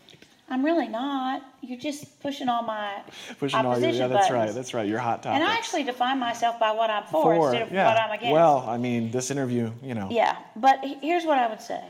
I'm 0.49 0.63
really 0.63 0.87
not. 0.87 1.41
You're 1.61 1.79
just 1.79 2.19
pushing 2.21 2.47
all 2.49 2.61
my 2.63 3.01
Pushing 3.39 3.57
all 3.57 3.63
your, 3.63 3.71
opposition 3.71 4.01
yeah, 4.01 4.07
that's 4.07 4.29
right. 4.29 4.53
That's 4.53 4.73
right. 4.73 4.87
Your 4.87 4.99
hot 4.99 5.23
topics. 5.23 5.41
And 5.41 5.43
I 5.49 5.55
actually 5.55 5.83
define 5.83 6.19
myself 6.19 6.59
by 6.59 6.71
what 6.71 6.89
I'm 6.89 7.03
for, 7.05 7.23
For, 7.23 7.45
instead 7.47 7.61
of 7.63 7.71
yeah. 7.73 7.87
what 7.87 7.97
I'm 7.97 8.11
against. 8.11 8.33
Well, 8.33 8.59
I 8.67 8.77
mean, 8.77 9.09
this 9.09 9.31
interview, 9.31 9.71
you 9.81 9.95
know. 9.95 10.09
yeah, 10.11 10.37
but 10.55 10.79
here's 11.01 11.25
what 11.25 11.39
I 11.39 11.47
would 11.47 11.61
say. 11.61 11.81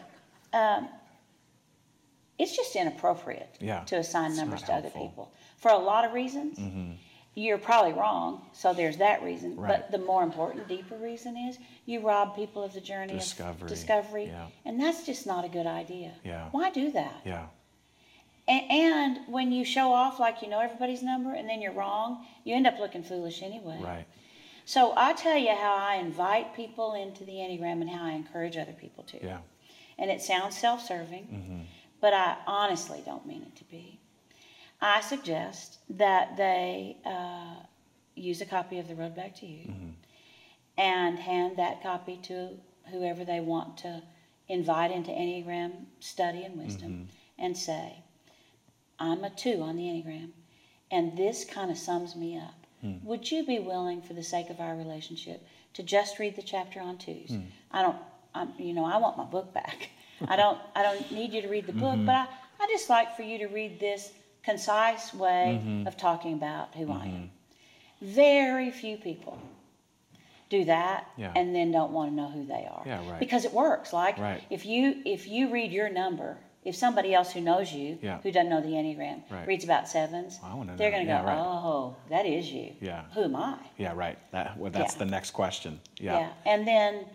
Um, 0.53 0.87
it's 2.39 2.55
just 2.55 2.75
inappropriate 2.75 3.57
Yeah, 3.59 3.83
to 3.85 3.97
assign 3.97 4.31
it's 4.31 4.39
numbers 4.39 4.61
to 4.63 4.73
other 4.73 4.89
people 4.89 5.31
for 5.57 5.71
a 5.71 5.77
lot 5.77 6.05
of 6.05 6.13
reasons. 6.13 6.57
You're 7.35 7.57
probably 7.57 7.93
wrong, 7.93 8.41
so 8.53 8.73
there's 8.73 8.97
that 8.97 9.23
reason. 9.23 9.55
Right. 9.55 9.67
But 9.69 9.91
the 9.91 10.05
more 10.05 10.21
important, 10.21 10.67
deeper 10.67 10.95
reason 10.97 11.35
is 11.35 11.57
you 11.87 11.99
rob 12.01 12.35
people 12.35 12.63
of 12.63 12.73
the 12.73 12.81
journey 12.81 13.13
Discovery, 13.13 13.63
of 13.63 13.67
discovery, 13.67 14.25
yeah. 14.25 14.47
and 14.65 14.79
that's 14.79 15.03
just 15.05 15.25
not 15.25 15.43
a 15.43 15.49
good 15.49 15.65
idea. 15.65 16.11
Yeah. 16.23 16.49
Why 16.51 16.69
do 16.69 16.91
that? 16.91 17.21
Yeah. 17.25 17.45
And, 18.47 18.69
and 18.71 19.19
when 19.27 19.51
you 19.51 19.65
show 19.65 19.91
off 19.93 20.19
like 20.19 20.41
you 20.41 20.47
know 20.49 20.59
everybody's 20.59 21.01
number 21.01 21.33
and 21.33 21.47
then 21.49 21.61
you're 21.61 21.71
wrong, 21.73 22.25
you 22.43 22.55
end 22.55 22.67
up 22.67 22.77
looking 22.79 23.01
foolish 23.03 23.41
anyway. 23.41 23.79
Right. 23.81 24.05
So 24.65 24.93
I 24.95 25.13
tell 25.13 25.37
you 25.37 25.55
how 25.55 25.75
I 25.75 25.95
invite 25.95 26.55
people 26.55 26.93
into 26.93 27.23
the 27.25 27.31
Enneagram 27.33 27.81
and 27.81 27.89
how 27.89 28.05
I 28.05 28.11
encourage 28.11 28.57
other 28.57 28.73
people 28.73 29.03
to. 29.05 29.25
Yeah. 29.25 29.39
And 29.97 30.11
it 30.11 30.21
sounds 30.21 30.57
self 30.57 30.85
serving, 30.85 31.23
Mm-hmm. 31.33 31.61
but 31.99 32.13
I 32.13 32.37
honestly 32.45 33.01
don't 33.05 33.25
mean 33.25 33.41
it 33.43 33.55
to 33.57 33.63
be. 33.65 33.99
I 34.83 34.99
suggest 35.01 35.77
that 35.91 36.35
they 36.35 36.97
uh, 37.05 37.55
use 38.15 38.41
a 38.41 38.45
copy 38.45 38.79
of 38.79 38.87
The 38.87 38.95
Road 38.95 39.15
Back 39.15 39.35
to 39.37 39.45
You 39.45 39.67
Mm-hmm. 39.69 39.89
and 40.77 41.17
hand 41.19 41.57
that 41.57 41.81
copy 41.81 42.19
to 42.23 42.49
whoever 42.91 43.23
they 43.23 43.39
want 43.39 43.77
to 43.77 44.01
invite 44.49 44.91
into 44.91 45.11
Enneagram 45.11 45.71
study 45.99 46.43
and 46.43 46.57
wisdom 46.57 46.91
Mm-hmm. 46.91 47.43
and 47.45 47.57
say, 47.57 48.03
I'm 48.99 49.23
a 49.23 49.29
two 49.29 49.61
on 49.61 49.75
the 49.77 49.83
Enneagram, 49.83 50.29
and 50.91 51.17
this 51.17 51.45
kind 51.45 51.71
of 51.71 51.77
sums 51.77 52.15
me 52.15 52.37
up. 52.37 52.53
Hmm. 52.81 52.95
Would 53.03 53.31
you 53.31 53.45
be 53.45 53.59
willing, 53.59 54.01
for 54.01 54.13
the 54.13 54.23
sake 54.23 54.49
of 54.49 54.59
our 54.59 54.75
relationship, 54.75 55.41
to 55.75 55.83
just 55.83 56.19
read 56.19 56.35
the 56.35 56.41
chapter 56.43 56.79
on 56.81 56.97
twos? 56.97 57.29
Hmm. 57.29 57.41
I 57.71 57.81
don't, 57.83 57.97
I'm, 58.35 58.49
you 58.59 58.73
know, 58.73 58.85
I 58.85 58.97
want 58.97 59.17
my 59.17 59.23
book 59.23 59.53
back. 59.53 59.89
I 60.27 60.35
don't, 60.35 60.59
I 60.75 60.83
don't 60.83 61.09
need 61.11 61.31
you 61.33 61.41
to 61.41 61.47
read 61.47 61.67
the 61.67 61.73
book, 61.73 61.97
but 62.05 62.15
I, 62.15 62.27
I 62.59 62.67
just 62.69 62.89
like 62.89 63.15
for 63.15 63.23
you 63.23 63.37
to 63.39 63.47
read 63.47 63.79
this 63.79 64.11
concise 64.43 65.13
way 65.13 65.59
Mm-hmm. 65.63 65.87
of 65.87 65.97
talking 65.97 66.33
about 66.33 66.75
who 66.75 66.91
I 66.91 67.05
am. 67.05 67.31
Very 68.01 68.71
few 68.71 68.97
people 68.97 69.39
do 70.49 70.65
that 70.65 71.07
Yeah. 71.17 71.31
and 71.35 71.55
then 71.55 71.71
don't 71.71 71.91
want 71.91 72.11
to 72.11 72.15
know 72.15 72.27
who 72.29 72.45
they 72.45 72.67
are. 72.69 72.83
Yeah, 72.85 73.09
right. 73.09 73.19
Because 73.19 73.45
it 73.45 73.53
works. 73.53 73.93
Like 73.93 74.17
Right. 74.17 74.43
if 74.49 74.65
you 74.65 75.01
if 75.05 75.27
you 75.27 75.49
read 75.49 75.71
your 75.71 75.89
number, 75.89 76.37
if 76.63 76.75
somebody 76.75 77.13
else 77.13 77.31
who 77.31 77.41
knows 77.41 77.71
you, 77.73 77.97
Yeah. 78.01 78.19
who 78.21 78.31
doesn't 78.31 78.49
know 78.49 78.61
the 78.61 78.69
Enneagram, 78.73 79.21
Right. 79.29 79.47
reads 79.47 79.63
about 79.63 79.87
sevens, 79.87 80.39
wanna 80.43 80.75
they're 80.75 80.91
going 80.91 81.05
to 81.07 81.11
go. 81.11 81.23
"Oh, 81.27 81.95
that 82.09 82.25
is 82.25 82.51
you." 82.51 82.75
Yeah. 82.81 83.03
Who 83.13 83.23
am 83.23 83.35
I? 83.35 83.57
Yeah, 83.77 83.93
right. 83.95 84.17
That 84.31 84.57
well, 84.57 84.69
that's 84.71 84.95
the 84.95 85.05
next 85.05 85.31
question. 85.31 85.79
Yeah. 85.99 86.29
And 86.45 86.67
then 86.67 87.05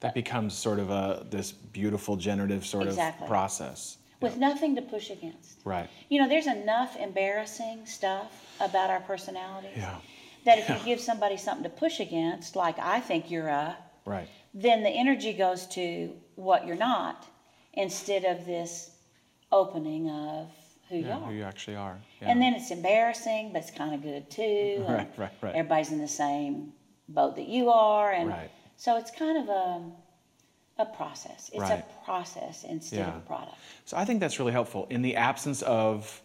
That 0.00 0.14
becomes 0.14 0.54
sort 0.54 0.78
of 0.78 0.90
a 0.90 1.26
this 1.28 1.50
beautiful 1.52 2.16
generative 2.16 2.64
sort 2.64 2.86
Exactly. 2.86 3.24
of 3.24 3.28
process. 3.28 3.97
With 4.20 4.36
nothing 4.36 4.74
to 4.76 4.82
push 4.82 5.10
against. 5.10 5.60
Right. 5.64 5.88
You 6.08 6.20
know, 6.20 6.28
there's 6.28 6.46
enough 6.46 6.96
embarrassing 6.96 7.86
stuff 7.86 8.56
about 8.60 8.90
our 8.90 9.00
personalities 9.00 9.76
Yeah. 9.76 9.96
that 10.44 10.58
if 10.58 10.68
you 10.68 10.76
give 10.84 11.00
somebody 11.00 11.36
something 11.36 11.64
to 11.64 11.70
push 11.70 12.00
against, 12.00 12.56
like 12.56 12.78
I 12.78 13.00
think 13.00 13.30
you're 13.30 13.48
a, 13.48 13.76
Right. 14.04 14.28
then 14.54 14.82
the 14.82 14.90
energy 14.90 15.32
goes 15.32 15.66
to 15.68 16.16
what 16.34 16.66
you're 16.66 16.76
not 16.76 17.26
instead 17.74 18.24
of 18.24 18.44
this 18.46 18.90
opening 19.52 20.10
of 20.10 20.48
who 20.88 20.96
you 20.96 21.10
are. 21.10 21.20
who 21.20 21.34
you 21.34 21.44
actually 21.44 21.76
are. 21.76 21.98
Yeah. 22.20 22.30
And 22.30 22.40
then 22.42 22.54
it's 22.54 22.70
embarrassing, 22.70 23.52
but 23.52 23.62
it's 23.62 23.70
kind 23.70 23.94
of 23.94 24.02
good 24.02 24.30
too. 24.30 24.84
Right, 24.88 25.08
right, 25.18 25.30
right. 25.42 25.54
Everybody's 25.54 25.92
in 25.92 25.98
the 25.98 26.08
same 26.08 26.72
boat 27.08 27.36
that 27.36 27.46
you 27.46 27.70
are, 27.70 28.12
and 28.12 28.28
Right. 28.30 28.50
so 28.76 28.96
it's 28.96 29.10
kind 29.10 29.38
of 29.38 29.48
a 29.48 29.82
a 30.78 30.86
process. 30.86 31.50
It's 31.52 31.60
Right. 31.60 31.80
a 31.80 32.04
process 32.04 32.64
instead 32.64 33.08
of 33.08 33.16
a 33.16 33.20
product. 33.20 33.56
So 33.84 33.96
I 33.96 34.04
think 34.04 34.20
that's 34.20 34.38
really 34.38 34.52
helpful 34.52 34.86
in 34.90 35.02
the 35.02 35.16
absence 35.16 35.62
of 35.62 36.22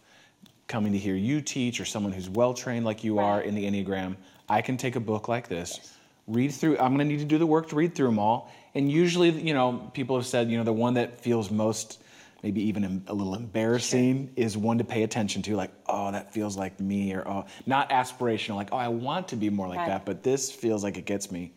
coming 0.68 0.94
to 0.94 0.98
hear 1.00 1.16
you 1.16 1.42
teach 1.42 1.80
or 1.80 1.86
someone 1.86 2.14
who's 2.14 2.30
well 2.30 2.54
trained 2.54 2.86
like 2.86 3.04
you 3.04 3.20
are 3.20 3.42
in 3.42 3.56
the 3.56 3.66
Enneagram. 3.66 4.16
I 4.48 4.62
can 4.62 4.78
take 4.78 4.96
a 4.96 5.00
book 5.00 5.28
like 5.28 5.48
this, 5.48 5.94
read 6.28 6.52
through. 6.54 6.78
I'm 6.78 6.96
going 6.96 7.00
to 7.00 7.06
need 7.06 7.20
to 7.20 7.26
do 7.26 7.38
the 7.38 7.46
work 7.48 7.70
to 7.70 7.76
read 7.76 7.96
through 7.96 8.08
them 8.08 8.20
all. 8.20 8.52
And 8.76 8.92
usually, 8.92 9.30
you 9.30 9.54
know, 9.54 9.90
people 9.94 10.16
have 10.16 10.26
said, 10.26 10.50
you 10.50 10.58
know, 10.58 10.64
the 10.64 10.74
one 10.74 10.94
that 10.96 11.20
feels 11.20 11.50
most, 11.52 12.02
maybe 12.44 12.62
even 12.62 13.04
a 13.08 13.14
little 13.14 13.36
embarrassing, 13.36 14.32
is 14.36 14.56
one 14.58 14.78
to 14.78 14.84
pay 14.84 15.04
attention 15.04 15.42
to. 15.44 15.56
Like, 15.56 15.72
oh, 15.88 16.12
that 16.12 16.34
feels 16.34 16.58
like 16.58 16.80
me, 16.80 17.14
or 17.14 17.28
oh, 17.28 17.46
not 17.66 17.90
aspirational. 17.90 18.56
Like, 18.56 18.70
oh, 18.72 18.78
I 18.78 18.88
want 18.88 19.28
to 19.30 19.36
be 19.36 19.50
more 19.50 19.68
like 19.68 19.80
Right. 19.80 19.88
that, 19.88 20.06
but 20.06 20.24
this 20.24 20.52
feels 20.52 20.84
like 20.84 20.98
it 20.98 21.06
gets 21.06 21.32
me. 21.32 21.52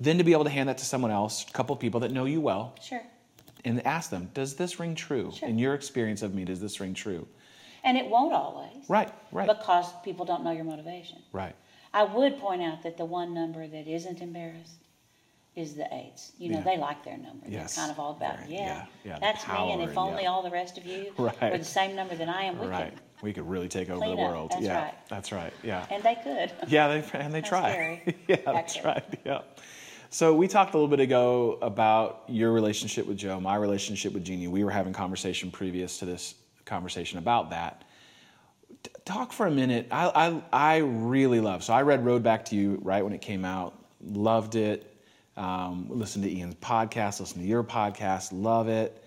Then 0.00 0.18
to 0.18 0.24
be 0.24 0.32
able 0.32 0.44
to 0.44 0.50
hand 0.50 0.68
that 0.68 0.78
to 0.78 0.84
someone 0.84 1.10
else, 1.10 1.44
a 1.48 1.52
couple 1.52 1.74
of 1.74 1.80
people 1.80 2.00
that 2.00 2.12
know 2.12 2.24
you 2.24 2.40
well, 2.40 2.74
Sure. 2.80 3.02
and 3.64 3.84
ask 3.86 4.10
them, 4.10 4.30
does 4.34 4.54
this 4.54 4.78
ring 4.78 4.94
true? 4.94 5.32
Sure. 5.34 5.48
In 5.48 5.58
your 5.58 5.74
experience 5.74 6.22
of 6.22 6.34
me, 6.34 6.44
does 6.44 6.60
this 6.60 6.78
ring 6.80 6.94
true? 6.94 7.26
And 7.84 7.96
it 7.96 8.06
won't 8.06 8.32
always. 8.32 8.84
Right, 8.88 9.10
right, 9.32 9.48
Because 9.48 9.86
people 10.04 10.24
don't 10.24 10.44
know 10.44 10.52
your 10.52 10.64
motivation. 10.64 11.18
right. 11.32 11.54
I 11.94 12.04
would 12.04 12.38
point 12.38 12.60
out 12.62 12.82
that 12.82 12.98
the 12.98 13.06
one 13.06 13.32
number 13.32 13.66
that 13.66 13.86
isn't 13.88 14.20
embarrassed 14.20 14.74
is 15.56 15.74
the 15.74 15.86
eights. 15.92 16.32
You 16.38 16.50
know, 16.50 16.58
Yeah. 16.58 16.64
they 16.64 16.76
like 16.76 17.02
their 17.02 17.16
number. 17.16 17.46
Yes. 17.48 17.74
They're 17.74 17.82
kind 17.86 17.90
of 17.92 17.98
all 17.98 18.12
about, 18.12 18.36
Very- 18.40 18.52
yeah, 18.56 18.58
yeah, 19.04 19.12
yeah, 19.12 19.18
that's 19.18 19.48
me. 19.48 19.72
And 19.72 19.82
if 19.82 19.96
only 19.96 20.26
all 20.26 20.42
the 20.42 20.50
rest 20.50 20.76
of 20.76 20.84
you 20.84 21.12
Right. 21.18 21.40
were 21.50 21.58
the 21.58 21.64
same 21.64 21.96
number 21.96 22.14
that 22.14 22.28
I 22.28 22.42
am, 22.42 22.58
we 22.58 22.66
right. 22.66 22.90
could. 22.92 23.00
We 23.22 23.32
could 23.32 23.48
really 23.48 23.68
take 23.68 23.88
over 23.90 24.06
the 24.06 24.16
world. 24.16 24.50
That's 24.52 24.62
yeah, 24.62 24.82
right. 24.84 24.94
that's 25.08 25.32
right. 25.32 25.52
Yeah. 25.64 25.86
And 25.90 26.02
they 26.04 26.14
could. 26.16 26.52
yeah, 26.68 26.86
they 26.88 27.18
and 27.18 27.32
they 27.34 27.40
That's 27.40 27.48
try. 27.48 28.14
yeah, 28.28 28.36
that's 28.44 28.84
right. 28.84 29.02
Yeah. 29.24 29.40
So 30.10 30.34
we 30.34 30.48
talked 30.48 30.72
a 30.72 30.76
little 30.78 30.88
bit 30.88 31.00
ago 31.00 31.58
about 31.60 32.24
your 32.28 32.52
relationship 32.52 33.06
with 33.06 33.18
Joe, 33.18 33.38
my 33.40 33.56
relationship 33.56 34.14
with 34.14 34.24
Jeannie. 34.24 34.48
We 34.48 34.64
were 34.64 34.70
having 34.70 34.94
conversation 34.94 35.50
previous 35.50 35.98
to 35.98 36.06
this 36.06 36.34
conversation 36.64 37.18
about 37.18 37.50
that. 37.50 37.84
Talk 39.04 39.32
for 39.32 39.46
a 39.46 39.50
minute. 39.50 39.86
I, 39.90 40.10
I 40.52 40.74
I 40.74 40.76
really 40.78 41.40
love. 41.40 41.62
So 41.62 41.74
I 41.74 41.82
read 41.82 42.06
Road 42.06 42.22
Back 42.22 42.46
to 42.46 42.56
You 42.56 42.78
right 42.82 43.04
when 43.04 43.12
it 43.12 43.20
came 43.20 43.44
out. 43.44 43.74
Loved 44.02 44.54
it. 44.54 44.94
Um, 45.36 45.86
listened 45.90 46.24
to 46.24 46.34
Ian's 46.34 46.54
podcast. 46.54 47.20
Listened 47.20 47.42
to 47.42 47.48
your 47.48 47.62
podcast. 47.62 48.30
Love 48.32 48.68
it. 48.68 49.04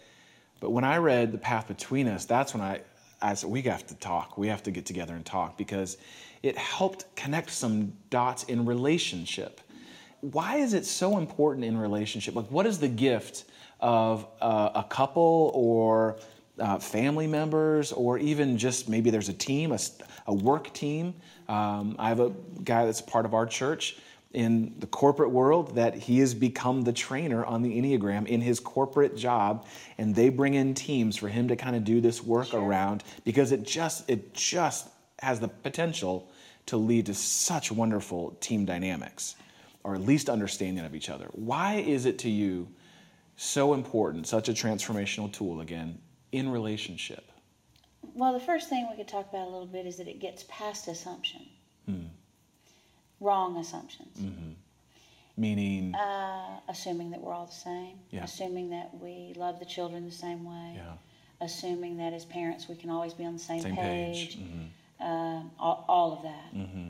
But 0.60 0.70
when 0.70 0.84
I 0.84 0.98
read 0.98 1.32
The 1.32 1.40
Path 1.40 1.68
Between 1.68 2.08
Us, 2.08 2.26
that's 2.26 2.54
when 2.54 2.62
I, 2.62 2.82
I 3.24 3.34
said, 3.34 3.50
we 3.50 3.64
have 3.64 3.88
to 3.88 3.96
talk. 3.96 4.38
We 4.38 4.50
have 4.50 4.62
to 4.64 4.72
get 4.72 4.86
together 4.86 5.16
and 5.16 5.26
talk 5.26 5.58
because 5.58 5.98
it 6.44 6.56
helped 6.60 7.16
connect 7.16 7.50
some 7.50 7.94
dots 8.12 8.44
in 8.44 8.66
relationship. 8.68 9.62
Why 10.22 10.58
is 10.58 10.74
it 10.74 10.86
so 10.86 11.18
important 11.18 11.66
in 11.66 11.78
relationship? 11.78 12.36
Like, 12.36 12.50
what 12.52 12.66
is 12.66 12.80
the 12.80 12.88
gift 12.88 13.46
of 13.80 14.28
uh, 14.40 14.70
a 14.76 14.84
couple 14.84 15.52
or 15.54 16.18
uh, 16.60 16.78
family 16.78 17.28
members, 17.28 17.92
or 17.92 18.20
even 18.20 18.58
just 18.58 18.88
maybe 18.88 19.10
there's 19.10 19.30
a 19.30 19.34
team, 19.34 19.76
a 20.28 20.34
work 20.34 20.72
team? 20.74 21.16
Um, 21.50 21.96
I 21.98 22.10
have 22.10 22.20
a 22.20 22.32
guy 22.64 22.86
that's 22.86 23.02
part 23.02 23.26
of 23.26 23.34
our 23.34 23.48
church 23.48 23.98
in 24.34 24.74
the 24.80 24.88
corporate 24.88 25.32
world 25.32 25.76
that 25.76 25.94
he 25.96 26.20
has 26.20 26.34
become 26.34 26.84
the 26.84 26.94
trainer 26.94 27.44
on 27.46 27.62
the 27.62 27.82
Enneagram 27.82 28.28
in 28.28 28.40
his 28.40 28.60
corporate 28.60 29.18
job 29.18 29.68
and 29.98 30.16
they 30.16 30.30
bring 30.30 30.54
in 30.54 30.74
teams 30.74 31.18
for 31.18 31.28
him 31.28 31.50
to 31.50 31.56
kind 31.58 31.76
of 31.76 31.84
do 31.84 32.00
this 32.00 32.24
work 32.24 32.48
Sure. 32.48 32.62
around 32.62 33.04
because 33.26 33.52
it 33.52 33.64
just 33.64 34.10
it 34.10 34.34
just 34.34 34.88
has 35.20 35.42
the 35.42 35.50
potential 35.50 36.30
to 36.68 36.78
lead 36.78 37.08
to 37.08 37.14
such 37.14 37.72
wonderful 37.72 38.38
team 38.40 38.64
dynamics 38.64 39.36
or 39.84 39.96
at 39.96 40.02
least 40.02 40.30
understanding 40.30 40.86
of 40.86 40.96
each 40.96 41.10
other. 41.10 41.28
Why 41.34 41.76
is 41.76 42.06
it 42.06 42.20
to 42.20 42.30
you 42.30 42.68
so 43.36 43.74
important, 43.74 44.28
such 44.28 44.50
a 44.50 44.54
transformational 44.54 45.32
tool 45.32 45.62
again 45.62 46.00
in 46.32 46.50
relationship? 46.50 47.32
Well, 48.14 48.34
the 48.34 48.40
first 48.40 48.70
thing 48.70 48.88
we 48.90 48.96
could 48.98 49.08
talk 49.08 49.30
about 49.30 49.44
a 49.48 49.50
little 49.52 49.66
bit 49.68 49.86
is 49.86 49.98
that 49.98 50.08
it 50.08 50.20
gets 50.20 50.46
past 50.50 50.88
assumption. 50.88 51.42
Hmm. 51.86 52.06
Wrong 53.20 53.58
assumptions. 53.58 54.18
Meaning, 55.38 55.96
Uh, 55.96 56.60
assuming 56.68 57.12
that 57.12 57.22
we're 57.22 57.34
all 57.34 57.46
the 57.46 57.52
same. 57.52 58.00
Yeah. 58.12 58.24
Assuming 58.24 58.70
that 58.72 58.94
we 59.00 59.34
love 59.36 59.60
the 59.60 59.66
children 59.66 60.06
the 60.06 60.12
same 60.12 60.44
way. 60.44 60.74
yeah, 60.76 60.94
Assuming 61.40 61.98
that 61.98 62.14
as 62.14 62.26
parents 62.26 62.68
we 62.68 62.76
can 62.76 62.90
always 62.90 63.14
be 63.14 63.26
on 63.26 63.34
the 63.34 63.40
same, 63.40 63.62
same 63.62 63.76
page. 63.76 64.36
page. 64.36 64.40
Mhm. 64.40 64.70
Um, 65.00 65.52
all, 65.58 65.86
all 65.88 66.14
of 66.14 66.22
that. 66.24 66.54
Mm-hmm. 66.54 66.90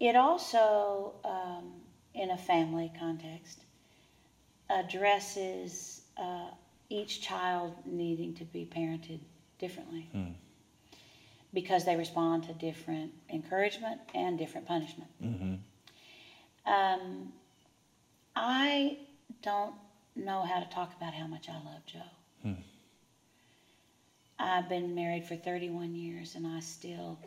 It 0.00 0.16
also, 0.16 1.14
um, 1.24 1.72
in 2.14 2.30
a 2.30 2.36
family 2.38 2.92
context, 2.98 3.60
addresses 4.70 6.02
uh, 6.16 6.50
each 6.90 7.20
child 7.20 7.74
needing 7.84 8.34
to 8.34 8.44
be 8.44 8.64
parented 8.66 9.20
differently 9.58 10.08
Hmm. 10.12 10.30
because 11.52 11.84
they 11.84 11.96
respond 11.96 12.44
to 12.44 12.52
different 12.54 13.12
encouragement 13.30 14.00
and 14.14 14.38
different 14.38 14.66
punishment. 14.66 15.10
Mm-hmm. 15.22 15.54
Um, 16.72 17.32
I 18.36 18.98
don't 19.42 19.74
know 20.16 20.42
how 20.42 20.60
to 20.60 20.66
talk 20.70 20.94
about 20.96 21.14
how 21.14 21.26
much 21.26 21.48
I 21.48 21.54
love 21.54 21.84
Joe. 21.86 22.00
Hmm. 22.42 22.52
I've 24.38 24.68
been 24.68 24.94
married 24.94 25.24
for 25.24 25.36
31 25.36 25.94
years 25.94 26.34
and 26.36 26.46
I 26.46 26.60
still 26.60 27.18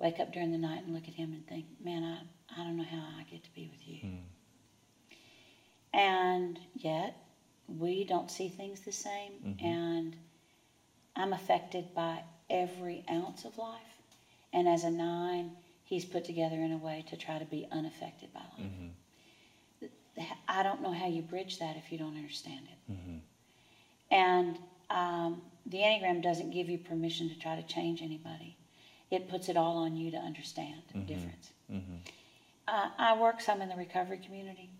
wake 0.00 0.20
up 0.20 0.32
during 0.32 0.50
the 0.52 0.58
night 0.58 0.84
and 0.84 0.94
look 0.94 1.06
at 1.08 1.14
him 1.14 1.32
and 1.32 1.46
think, 1.46 1.66
man, 1.84 2.02
I, 2.04 2.20
I 2.56 2.64
don't 2.64 2.76
know 2.76 2.84
how 2.84 3.04
I 3.18 3.24
get 3.30 3.44
to 3.44 3.54
be 3.54 3.70
with 3.70 3.86
you. 3.86 4.00
Hmm. 4.00 4.16
And 5.94 6.58
yet, 6.74 7.16
we 7.68 8.04
don't 8.04 8.30
see 8.30 8.48
things 8.48 8.80
the 8.80 8.92
same, 8.92 9.32
mm-hmm. 9.44 9.64
and 9.64 10.16
I'm 11.16 11.32
affected 11.32 11.94
by 11.94 12.22
every 12.50 13.04
ounce 13.10 13.44
of 13.44 13.58
life. 13.58 13.80
And 14.52 14.68
as 14.68 14.84
a 14.84 14.90
nine, 14.90 15.52
he's 15.84 16.04
put 16.04 16.24
together 16.24 16.56
in 16.56 16.72
a 16.72 16.78
way 16.78 17.04
to 17.10 17.16
try 17.16 17.38
to 17.38 17.44
be 17.44 17.66
unaffected 17.70 18.32
by 18.32 18.40
life. 18.40 18.70
Mm-hmm. 18.70 20.22
I 20.48 20.62
don't 20.62 20.82
know 20.82 20.92
how 20.92 21.06
you 21.06 21.22
bridge 21.22 21.58
that 21.58 21.76
if 21.76 21.92
you 21.92 21.98
don't 21.98 22.16
understand 22.16 22.66
it. 22.72 22.92
Mm-hmm. 22.92 23.16
And 24.10 24.58
um, 24.90 25.42
the 25.66 25.78
Enneagram 25.78 26.22
doesn't 26.22 26.50
give 26.50 26.68
you 26.68 26.78
permission 26.78 27.28
to 27.28 27.38
try 27.38 27.56
to 27.56 27.62
change 27.62 28.02
anybody. 28.02 28.56
It 29.10 29.28
puts 29.28 29.48
it 29.48 29.56
all 29.56 29.78
on 29.78 29.96
you 29.96 30.10
to 30.10 30.16
understand 30.16 30.82
the 30.92 30.98
difference. 31.06 31.50
Uh, 32.70 32.88
I 32.98 33.18
work 33.18 33.40
some 33.40 33.62
in 33.62 33.68
the 33.68 33.76
recovery 33.76 34.18
community, 34.18 34.70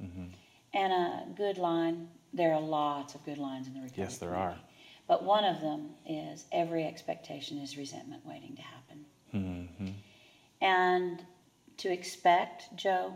and 0.74 0.92
a 0.92 1.24
good 1.36 1.58
line. 1.58 2.08
There 2.34 2.52
are 2.52 2.60
lots 2.60 3.14
of 3.14 3.24
good 3.24 3.38
lines 3.38 3.66
in 3.66 3.74
the 3.74 3.80
recovery. 3.80 4.04
Yes, 4.04 4.18
there 4.18 4.30
community. 4.30 4.58
are. 4.58 4.64
But 5.06 5.24
one 5.24 5.44
of 5.44 5.60
them 5.62 5.90
is 6.06 6.44
every 6.52 6.84
expectation 6.84 7.58
is 7.58 7.78
resentment 7.78 8.26
waiting 8.26 8.54
to 8.56 8.62
happen. 8.62 9.04
Mm-hmm. 9.34 9.88
And 10.60 11.22
to 11.78 11.90
expect 11.90 12.76
Joe 12.76 13.14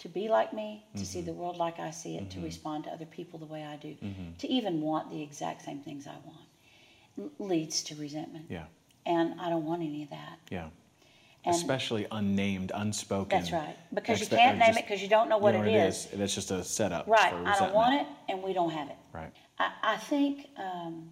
to 0.00 0.08
be 0.08 0.28
like 0.28 0.52
me, 0.52 0.84
to 0.96 1.06
see 1.06 1.22
the 1.22 1.32
world 1.32 1.56
like 1.56 1.78
I 1.80 1.90
see 1.90 2.16
it, 2.16 2.28
to 2.30 2.40
respond 2.40 2.84
to 2.84 2.90
other 2.90 3.06
people 3.06 3.38
the 3.38 3.46
way 3.46 3.64
I 3.64 3.76
do, 3.76 3.96
to 4.38 4.48
even 4.48 4.80
want 4.82 5.10
the 5.10 5.22
exact 5.22 5.62
same 5.62 5.78
things 5.80 6.06
I 6.06 6.16
want, 6.26 7.32
leads 7.38 7.82
to 7.84 7.94
resentment. 7.94 8.46
Yeah, 8.50 8.64
And 9.06 9.40
I 9.40 9.48
don't 9.48 9.64
want 9.64 9.82
any 9.82 10.02
of 10.02 10.10
that. 10.10 10.38
yeah. 10.50 10.68
And 11.46 11.54
Especially 11.54 12.06
unnamed, 12.10 12.72
unspoken. 12.74 13.38
that's 13.38 13.52
right. 13.52 13.76
Because 13.92 14.20
you 14.20 14.26
can't 14.26 14.56
or 14.56 14.60
name 14.60 14.68
just- 14.68 14.78
it 14.78 14.86
because 14.86 15.02
you 15.02 15.08
don't 15.08 15.28
know 15.28 15.36
what 15.36 15.54
you 15.54 15.60
know 15.60 15.66
it 15.68 15.74
is. 15.88 16.06
That's 16.14 16.34
just 16.34 16.50
a 16.50 16.64
setup. 16.64 17.06
Right. 17.06 17.34
I 17.34 17.58
don't 17.58 17.74
want 17.74 18.00
it, 18.00 18.06
and 18.30 18.42
we 18.42 18.52
don't 18.54 18.70
have 18.70 18.88
it. 18.88 18.96
Right. 19.12 19.30
I, 19.58 19.70
I 19.82 19.96
think 19.98 20.48
um, 20.56 21.10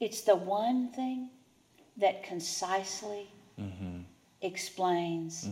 it's 0.00 0.22
the 0.22 0.36
one 0.36 0.88
thing 0.92 1.30
that 1.98 2.22
concisely 2.22 3.26
Mm-hmm. 3.60 4.02
explains 4.42 5.48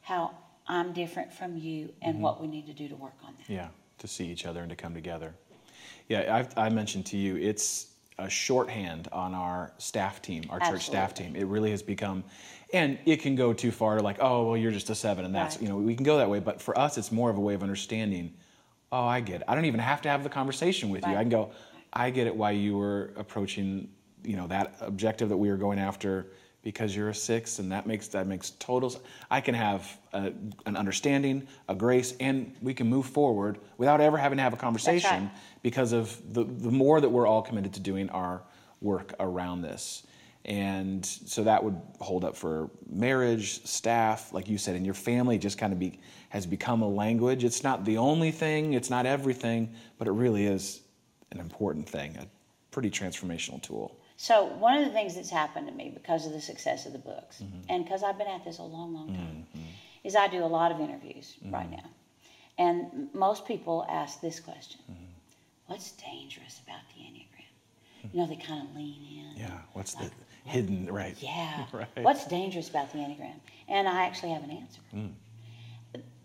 how 0.00 0.30
I'm 0.66 0.94
different 0.94 1.30
from 1.30 1.58
you 1.58 1.92
and 2.00 2.14
Mm-hmm. 2.14 2.22
what 2.22 2.40
we 2.40 2.46
need 2.48 2.66
to 2.68 2.72
do 2.72 2.88
to 2.88 2.96
work 2.96 3.12
on 3.22 3.34
that. 3.36 3.52
Yeah, 3.52 3.68
to 3.98 4.08
see 4.08 4.26
each 4.26 4.46
other 4.46 4.60
and 4.60 4.70
to 4.70 4.76
come 4.76 4.94
together. 4.94 5.34
Yeah, 6.08 6.34
I've, 6.34 6.56
I 6.56 6.70
mentioned 6.70 7.04
to 7.06 7.18
you, 7.18 7.36
it's 7.36 7.88
a 8.18 8.30
shorthand 8.30 9.08
on 9.12 9.34
our 9.34 9.72
staff 9.76 10.22
team, 10.22 10.44
our 10.48 10.58
church 10.60 10.86
staff 10.86 11.12
team. 11.12 11.36
It 11.36 11.44
really 11.46 11.70
has 11.70 11.82
become, 11.82 12.24
and 12.72 12.98
it 13.04 13.16
can 13.22 13.34
go 13.34 13.52
too 13.52 13.70
far 13.70 13.96
to 13.96 14.02
like, 14.02 14.18
oh, 14.20 14.46
well, 14.46 14.56
you're 14.56 14.70
just 14.70 14.90
a 14.90 14.94
seven, 14.94 15.24
and 15.24 15.34
that's, 15.34 15.56
Right. 15.56 15.62
you 15.62 15.68
know, 15.68 15.76
we 15.76 15.94
can 15.94 16.04
go 16.04 16.18
that 16.18 16.30
way. 16.30 16.40
But 16.40 16.60
for 16.60 16.78
us, 16.78 16.98
it's 16.98 17.10
more 17.12 17.30
of 17.30 17.36
a 17.36 17.40
way 17.40 17.54
of 17.54 17.62
understanding, 17.62 18.34
oh, 18.92 19.04
I 19.04 19.20
get 19.20 19.40
it. 19.40 19.44
I 19.48 19.54
don't 19.54 19.64
even 19.64 19.80
have 19.80 20.02
to 20.02 20.08
have 20.08 20.22
the 20.22 20.28
conversation 20.28 20.90
with 20.90 21.06
you. 21.06 21.12
I 21.12 21.20
can 21.22 21.28
go, 21.28 21.50
I 21.92 22.10
get 22.10 22.26
it 22.26 22.34
why 22.34 22.52
you 22.52 22.76
were 22.76 23.12
approaching, 23.16 23.88
you 24.22 24.36
know, 24.36 24.46
that 24.48 24.76
objective 24.80 25.28
that 25.30 25.36
we 25.36 25.48
were 25.50 25.56
going 25.56 25.78
after 25.78 26.28
because 26.62 26.94
you're 26.94 27.08
a 27.08 27.14
six 27.14 27.58
and 27.58 27.72
that 27.72 27.86
makes 27.86 28.08
that 28.08 28.26
makes 28.26 28.50
totals 28.50 28.98
i 29.30 29.40
can 29.40 29.54
have 29.54 29.96
a, 30.12 30.30
an 30.66 30.76
understanding 30.76 31.46
a 31.68 31.74
grace 31.74 32.14
and 32.20 32.54
we 32.60 32.74
can 32.74 32.86
move 32.86 33.06
forward 33.06 33.58
without 33.78 34.00
ever 34.00 34.18
having 34.18 34.36
to 34.36 34.42
have 34.42 34.52
a 34.52 34.58
conversation 34.58 35.30
because 35.62 35.92
of 35.92 36.20
the, 36.34 36.44
the 36.44 36.70
more 36.70 37.00
that 37.00 37.08
we're 37.08 37.26
all 37.26 37.40
committed 37.40 37.72
to 37.72 37.80
doing 37.80 38.10
our 38.10 38.42
work 38.82 39.14
around 39.20 39.62
this 39.62 40.06
and 40.46 41.04
so 41.04 41.44
that 41.44 41.62
would 41.62 41.78
hold 42.00 42.24
up 42.24 42.36
for 42.36 42.70
marriage 42.88 43.62
staff 43.64 44.32
like 44.32 44.48
you 44.48 44.56
said 44.58 44.74
and 44.74 44.84
your 44.86 44.94
family 44.94 45.36
just 45.38 45.58
kind 45.58 45.72
of 45.72 45.78
be, 45.78 45.98
has 46.30 46.46
become 46.46 46.80
a 46.82 46.88
language 46.88 47.44
it's 47.44 47.62
not 47.62 47.84
the 47.84 47.96
only 47.98 48.30
thing 48.30 48.72
it's 48.72 48.88
not 48.90 49.04
everything 49.06 49.72
but 49.98 50.08
it 50.08 50.12
really 50.12 50.46
is 50.46 50.80
an 51.32 51.38
important 51.40 51.86
thing 51.88 52.16
a 52.16 52.26
pretty 52.70 52.90
transformational 52.90 53.60
tool 53.62 53.94
So 54.16 54.46
one 54.58 54.76
of 54.78 54.84
the 54.86 54.92
things 54.92 55.14
that's 55.14 55.30
happened 55.30 55.66
to 55.68 55.74
me 55.74 55.90
because 55.92 56.26
of 56.26 56.32
the 56.32 56.40
success 56.40 56.86
of 56.86 56.92
the 56.92 56.98
books, 57.12 57.42
Mm-hmm. 57.42 57.60
and 57.70 57.84
because 57.84 58.02
I've 58.02 58.18
been 58.18 58.28
at 58.28 58.44
this 58.44 58.58
a 58.58 58.62
long, 58.62 58.94
long 58.94 59.08
time, 59.14 59.46
is 60.04 60.14
I 60.16 60.28
do 60.28 60.42
a 60.44 60.52
lot 60.58 60.72
of 60.72 60.78
interviews 60.80 61.36
Mm-hmm. 61.42 61.54
right 61.54 61.70
now, 61.70 61.88
and 62.58 63.08
most 63.14 63.46
people 63.46 63.86
ask 63.88 64.20
this 64.20 64.38
question: 64.40 64.80
Mm-hmm. 64.90 65.04
What's 65.68 65.92
dangerous 65.92 66.60
about 66.66 66.82
the 66.94 67.00
enneagram? 67.08 68.12
You 68.12 68.20
know, 68.20 68.26
they 68.26 68.36
kind 68.36 68.62
of 68.68 68.74
lean 68.76 69.00
in. 69.18 69.40
yeah 69.44 69.58
what's 69.74 69.94
the 69.94 70.10
hidden 70.50 70.92
right 70.92 71.16
Yeah. 71.20 71.66
Right. 71.72 71.88
What's 72.02 72.26
dangerous 72.26 72.68
about 72.68 72.92
the 72.92 72.98
enneagram? 72.98 73.40
And 73.68 73.88
I 73.88 74.04
actually 74.04 74.32
have 74.32 74.44
an 74.44 74.50
answer. 74.50 74.80
Mm. 74.94 75.12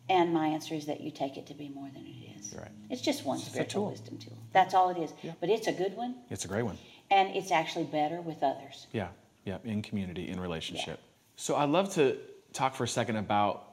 And 0.08 0.34
my 0.34 0.48
answer 0.48 0.76
is 0.76 0.86
that 0.86 1.02
you 1.02 1.10
take 1.12 1.36
it 1.38 1.48
to 1.48 1.54
be 1.54 1.70
more 1.70 1.90
than 1.94 2.06
it 2.06 2.40
is. 2.40 2.54
Right. 2.56 2.70
It's 2.90 3.02
just 3.02 3.26
one 3.26 3.38
It's 3.38 3.48
spiritual 3.48 3.84
tool. 3.84 3.92
wisdom 3.92 4.18
tool. 4.18 4.38
That's 4.54 4.74
all 4.74 4.90
it 4.90 4.98
is. 4.98 5.14
Yeah. 5.24 5.32
But 5.40 5.50
it's 5.50 5.68
a 5.68 5.72
good 5.72 5.96
one, 5.96 6.16
it's 6.30 6.46
a 6.46 6.48
great 6.48 6.64
one 6.64 6.78
and 7.12 7.36
it's 7.36 7.52
actually 7.52 7.86
better 7.86 8.22
with 8.22 8.42
others. 8.44 8.88
Yeah, 8.92 9.10
yeah, 9.44 9.58
in 9.64 9.82
community, 9.82 10.30
in 10.30 10.40
relationship. 10.40 11.00
So 11.36 11.56
I'd 11.56 11.70
love 11.70 11.94
to 11.96 12.18
talk 12.54 12.76
for 12.76 12.84
a 12.84 12.88
second 12.88 13.18
about 13.18 13.64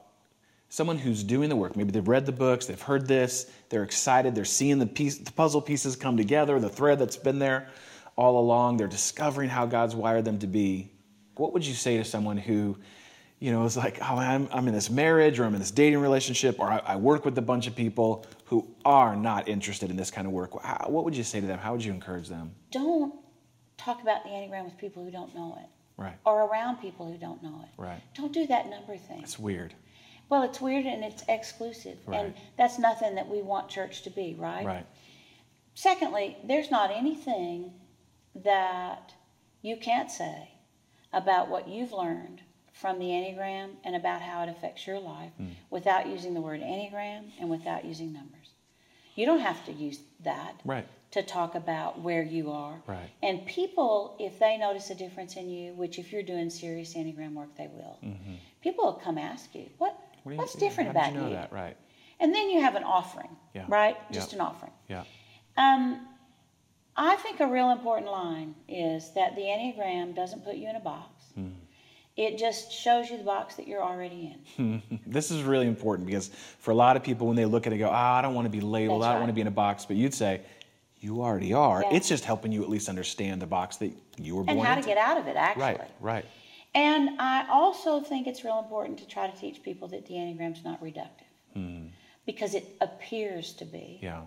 someone 0.69 0.97
who's 0.97 1.23
doing 1.23 1.49
the 1.49 1.55
work. 1.55 1.75
Maybe 1.75 1.91
they've 1.91 2.07
read 2.07 2.25
the 2.25 2.31
books, 2.31 2.65
they've 2.65 2.81
heard 2.81 3.07
this, 3.07 3.51
they're 3.69 3.83
excited, 3.83 4.35
they're 4.35 4.45
seeing 4.45 4.79
the, 4.79 4.87
piece, 4.87 5.17
the 5.17 5.31
puzzle 5.31 5.61
pieces 5.61 5.95
come 5.95 6.17
together, 6.17 6.59
the 6.59 6.69
thread 6.69 6.99
that's 6.99 7.17
been 7.17 7.39
there 7.39 7.67
all 8.15 8.39
along, 8.39 8.77
they're 8.77 8.87
discovering 8.87 9.49
how 9.49 9.65
God's 9.65 9.95
wired 9.95 10.25
them 10.25 10.39
to 10.39 10.47
be. 10.47 10.91
What 11.35 11.53
would 11.53 11.65
you 11.65 11.73
say 11.73 11.97
to 11.97 12.03
someone 12.05 12.37
who, 12.37 12.77
you 13.39 13.51
know, 13.51 13.63
is 13.65 13.75
like, 13.75 13.97
oh, 14.01 14.15
I'm, 14.17 14.47
I'm 14.51 14.67
in 14.67 14.73
this 14.73 14.89
marriage 14.89 15.39
or 15.39 15.45
I'm 15.45 15.53
in 15.53 15.59
this 15.59 15.71
dating 15.71 15.99
relationship 15.99 16.59
or 16.59 16.71
I, 16.71 16.77
I 16.85 16.95
work 16.95 17.25
with 17.25 17.37
a 17.37 17.41
bunch 17.41 17.65
of 17.67 17.75
people 17.75 18.25
who 18.45 18.67
are 18.85 19.15
not 19.15 19.47
interested 19.47 19.89
in 19.89 19.97
this 19.97 20.11
kind 20.11 20.27
of 20.27 20.33
work? 20.33 20.51
How- 20.63 20.85
What 20.89 21.05
would 21.05 21.15
you 21.17 21.23
say 21.23 21.41
to 21.41 21.47
them? 21.47 21.57
How 21.59 21.71
would 21.71 21.83
you 21.83 21.91
encourage 21.91 22.27
them? 22.29 22.53
Don't 22.71 23.15
talk 23.77 24.01
about 24.03 24.23
the 24.23 24.29
Enneagram 24.29 24.65
with 24.65 24.77
people 24.77 25.03
who 25.03 25.09
don't 25.11 25.33
know 25.33 25.57
it 25.61 25.67
Right, 25.97 26.15
or 26.25 26.43
around 26.47 26.77
people 26.77 27.11
who 27.11 27.17
don't 27.17 27.41
know 27.43 27.61
it. 27.63 27.69
right. 27.81 28.01
Don't 28.15 28.31
do 28.33 28.45
that 28.47 28.67
number 28.69 28.95
thing. 28.97 29.21
It's 29.21 29.37
weird. 29.39 29.73
Well, 30.29 30.41
it's 30.43 30.59
weird 30.61 30.85
and 30.85 31.03
it's 31.03 31.23
exclusive. 31.29 31.97
And 32.11 32.33
that's 32.57 32.79
nothing 32.79 33.13
that 33.15 33.27
we 33.27 33.41
want 33.41 33.69
church 33.69 34.01
to 34.03 34.09
be, 34.09 34.35
right? 34.39 34.65
Right. 34.65 34.85
Secondly, 35.75 36.37
there's 36.45 36.71
not 36.71 36.91
anything 36.91 37.71
that 38.35 39.13
you 39.61 39.77
can't 39.77 40.09
say 40.11 40.49
about 41.11 41.49
what 41.49 41.67
you've 41.67 41.91
learned 41.93 42.41
from 42.73 42.97
the 42.99 43.05
Enneagram 43.05 43.69
and 43.83 43.95
about 43.95 44.21
how 44.21 44.43
it 44.43 44.49
affects 44.49 44.87
your 44.87 44.99
life 44.99 45.31
Hmm. 45.37 45.49
without 45.69 46.07
using 46.07 46.33
the 46.33 46.41
word 46.41 46.59
Enneagram 46.61 47.29
and 47.39 47.49
without 47.49 47.85
using 47.85 48.11
numbers. 48.11 48.49
You 49.15 49.27
don't 49.27 49.39
have 49.41 49.63
to 49.67 49.71
use 49.71 49.99
that 50.21 50.55
Right. 50.65 50.87
to 51.11 51.21
talk 51.21 51.53
about 51.53 51.99
where 52.01 52.23
you 52.23 52.51
are. 52.51 52.81
Right. 52.87 53.09
And 53.21 53.45
people, 53.45 54.15
if 54.19 54.39
they 54.39 54.57
notice 54.57 54.89
a 54.89 54.95
difference 54.95 55.35
in 55.37 55.49
you, 55.49 55.73
which 55.75 55.99
if 55.99 56.11
you're 56.11 56.23
doing 56.23 56.49
serious 56.49 56.95
Enneagram 56.95 57.35
work, 57.35 57.55
they 57.55 57.67
will, 57.67 57.99
people 58.61 58.85
will 58.85 58.93
come 58.93 59.17
ask 59.19 59.53
you, 59.53 59.69
what, 59.77 59.91
Mm-hmm. 59.93 60.29
What 60.29 60.31
you- 60.33 60.37
what's 60.39 60.55
different 60.55 60.89
about 60.89 61.13
you 61.13 61.19
know 61.19 61.29
that? 61.31 61.51
Right. 61.51 61.75
And 62.19 62.33
then 62.33 62.49
you 62.49 62.61
have 62.61 62.75
an 62.75 62.83
offering, 62.85 63.35
Yeah. 63.53 63.65
right? 63.67 63.97
Just 64.11 64.31
an 64.33 64.39
offering. 64.39 64.71
Yeah. 64.87 65.03
Um, 65.57 66.07
I 66.95 67.15
think 67.17 67.39
a 67.39 67.47
real 67.47 67.71
important 67.71 68.11
line 68.11 68.55
is 68.67 69.13
that 69.13 69.35
the 69.35 69.41
Enneagram 69.41 70.15
doesn't 70.15 70.43
put 70.43 70.55
you 70.55 70.69
in 70.69 70.75
a 70.75 70.79
box. 70.79 71.25
Hmm. 71.35 71.49
It 72.15 72.37
just 72.37 72.71
shows 72.71 73.09
you 73.09 73.17
the 73.17 73.23
box 73.23 73.55
that 73.55 73.67
you're 73.67 73.81
already 73.81 74.35
in. 74.57 74.81
This 75.07 75.31
is 75.31 75.41
really 75.41 75.67
important 75.67 76.05
because 76.05 76.29
for 76.59 76.71
a 76.71 76.75
lot 76.75 76.95
of 76.95 77.03
people, 77.03 77.25
when 77.25 77.35
they 77.35 77.45
look 77.45 77.65
at 77.65 77.73
it, 77.73 77.79
go, 77.79 77.87
oh, 77.87 77.91
I 77.91 78.21
don't 78.21 78.35
want 78.35 78.45
to 78.45 78.51
be 78.51 78.61
labeled. 78.61 79.01
That's 79.01 79.07
I 79.07 79.11
don't 79.13 79.21
right. 79.21 79.23
want 79.23 79.29
to 79.29 79.33
be 79.33 79.41
in 79.41 79.47
a 79.47 79.51
box. 79.51 79.85
But 79.85 79.95
you'd 79.95 80.13
say, 80.13 80.41
you 80.99 81.23
already 81.23 81.53
are. 81.53 81.81
Yeah. 81.81 81.95
It's 81.95 82.07
just 82.07 82.23
helping 82.23 82.51
you 82.51 82.63
at 82.63 82.69
least 82.69 82.87
understand 82.87 83.41
the 83.41 83.47
box 83.47 83.77
that 83.77 83.91
you 84.17 84.35
were 84.35 84.43
born 84.43 84.57
in. 84.57 84.59
And 84.59 84.67
how 84.67 84.75
to 84.75 84.81
get 84.81 84.97
out 84.97 85.17
of 85.17 85.27
it, 85.27 85.35
actually. 85.35 85.63
Right. 85.63 85.81
Right. 85.99 86.25
And 86.75 87.19
I 87.19 87.47
also 87.49 88.01
think 88.01 88.27
it's 88.27 88.43
real 88.43 88.59
important 88.59 88.99
to 88.99 89.07
try 89.07 89.29
to 89.29 89.35
teach 89.37 89.61
people 89.63 89.87
that 89.89 90.05
the 90.05 90.13
Enneagram's 90.13 90.63
not 90.63 90.81
reductive. 90.83 91.89
Because 92.25 92.53
it 92.53 92.65
appears 92.79 93.53
to 93.53 93.65
be. 93.65 93.97
Hmm. 93.99 94.05
Yeah. 94.05 94.21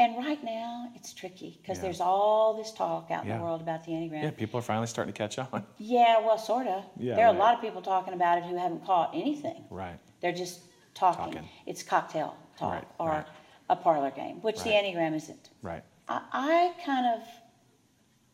And 0.00 0.16
right 0.16 0.42
now, 0.44 0.90
it's 0.94 1.12
tricky 1.12 1.58
because 1.60 1.78
Yeah. 1.78 1.82
there's 1.82 2.00
all 2.00 2.54
this 2.54 2.72
talk 2.72 3.10
out 3.10 3.24
in 3.26 3.36
the 3.36 3.42
world 3.42 3.60
about 3.60 3.84
the 3.84 3.92
Enneagram. 3.92 4.22
Yeah. 4.22 4.30
People 4.30 4.58
are 4.60 4.62
finally 4.62 4.86
starting 4.86 5.12
to 5.12 5.18
catch 5.18 5.38
on. 5.38 5.66
Yeah, 5.78 6.20
well, 6.20 6.38
sort 6.38 6.68
of. 6.68 6.84
Yeah, 6.96 7.16
there 7.16 7.26
are 7.26 7.32
right. 7.32 7.36
a 7.36 7.38
lot 7.38 7.54
of 7.56 7.60
people 7.60 7.82
talking 7.82 8.14
about 8.14 8.38
it 8.38 8.44
who 8.44 8.56
haven't 8.56 8.84
caught 8.84 9.10
anything. 9.12 9.64
Right. 9.70 9.98
They're 10.20 10.32
just 10.32 10.60
talking. 10.94 11.32
Talking. 11.32 11.48
It's 11.66 11.82
cocktail 11.82 12.36
talk 12.56 12.74
Right, 12.74 12.88
or 13.00 13.08
right. 13.08 13.26
a 13.70 13.76
parlor 13.76 14.10
game, 14.12 14.40
which 14.42 14.62
the. 14.62 14.70
Enneagram 14.70 15.14
isn't. 15.16 15.50
Right. 15.62 15.82
I, 16.08 16.22
I 16.32 16.84
kind 16.84 17.20
of 17.20 17.26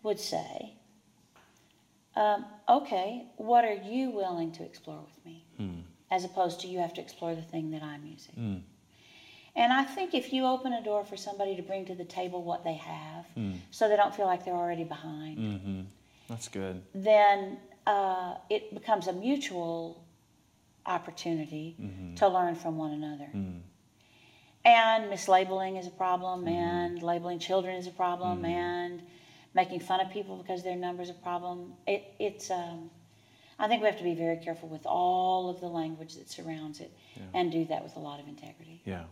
would 0.03 0.21
say, 0.21 0.75
um, 2.15 2.45
okay, 2.69 3.27
what 3.37 3.65
are 3.65 3.73
you 3.75 4.11
willing 4.11 4.53
to 4.53 4.63
explore 4.65 5.01
with 5.01 5.25
me? 5.25 5.47
Hmm. 5.57 5.81
As 6.11 6.25
opposed 6.25 6.61
to 6.61 6.69
you 6.69 6.79
have 6.79 6.93
to 6.95 7.01
explore 7.01 7.35
the 7.35 7.43
thing 7.43 7.71
that 7.71 7.83
I'm 7.83 8.05
using. 8.05 8.65
And 9.57 9.73
I 9.73 9.85
think 9.85 10.15
if 10.15 10.33
you 10.33 10.47
open 10.47 10.73
a 10.73 10.83
door 10.83 11.05
for 11.05 11.17
somebody 11.17 11.55
to 11.57 11.63
bring 11.63 11.85
to 11.87 11.95
the 11.95 12.05
table 12.05 12.43
what 12.43 12.65
they 12.65 12.75
have, 12.75 13.25
Hmm. 13.35 13.53
so 13.71 13.89
they 13.89 13.97
don't 13.97 14.15
feel 14.15 14.27
like 14.27 14.45
they're 14.45 14.55
already 14.55 14.85
behind, 14.85 15.39
Mm-hmm. 15.39 15.81
That's 16.29 16.49
good. 16.49 16.83
then 16.95 17.59
uh, 17.87 18.35
it 18.51 18.73
becomes 18.75 19.07
a 19.09 19.13
mutual 19.13 20.03
opportunity 20.87 21.77
Mm-hmm. 21.81 22.15
to 22.17 22.29
learn 22.29 22.55
from 22.55 22.77
one 22.79 22.93
another. 22.93 23.29
Mm. 23.35 23.61
And 24.65 25.05
mislabeling 25.13 25.79
is 25.79 25.87
a 25.87 25.91
problem, 25.91 26.41
Mm-hmm. 26.45 26.49
and 26.55 27.03
labeling 27.03 27.39
children 27.39 27.77
is 27.77 27.87
a 27.87 27.91
problem, 27.91 28.45
and 28.45 29.03
making 29.55 29.81
fun 29.81 30.01
of 30.01 30.11
people 30.11 30.37
because 30.37 30.63
their 30.65 30.77
number 30.77 31.03
is 31.03 31.11
a 31.11 31.15
problem. 31.29 31.75
It, 31.87 32.03
it's, 32.19 32.51
um, 32.51 32.91
I 33.59 33.69
think 33.69 33.83
we 33.83 33.87
have 33.87 33.99
to 33.99 34.05
be 34.05 34.15
very 34.15 34.39
careful 34.39 34.69
with 34.69 34.85
all 34.85 35.49
of 35.49 35.61
the 35.61 35.69
language 35.69 36.15
that 36.17 36.29
surrounds 36.29 36.81
it 36.81 36.91
and 37.35 37.53
do 37.53 37.65
that 37.67 37.85
with 37.85 37.95
a 37.97 38.01
lot 38.01 38.19
of 38.19 38.27
integrity. 38.27 38.83
Yeah. 38.85 39.05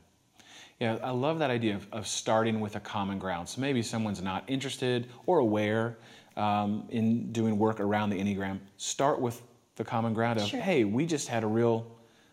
Yeah, 0.82 0.98
I 1.00 1.10
love 1.10 1.38
that 1.38 1.50
idea 1.50 1.76
of, 1.76 1.86
of 1.92 2.08
starting 2.08 2.58
with 2.58 2.74
a 2.74 2.80
common 2.80 3.20
ground. 3.20 3.48
So 3.48 3.60
maybe 3.60 3.82
someone's 3.82 4.20
not 4.20 4.42
interested 4.48 5.08
or 5.26 5.38
aware 5.38 5.96
um, 6.36 6.88
in 6.88 7.30
doing 7.30 7.56
work 7.56 7.78
around 7.78 8.10
the 8.10 8.18
Enneagram. 8.18 8.58
Start 8.78 9.20
with 9.20 9.40
the 9.76 9.84
common 9.84 10.12
ground 10.12 10.40
of, 10.40 10.48
Sure. 10.48 10.58
hey, 10.60 10.82
we 10.82 11.06
just 11.06 11.28
had 11.28 11.44
a 11.44 11.46
real 11.46 11.86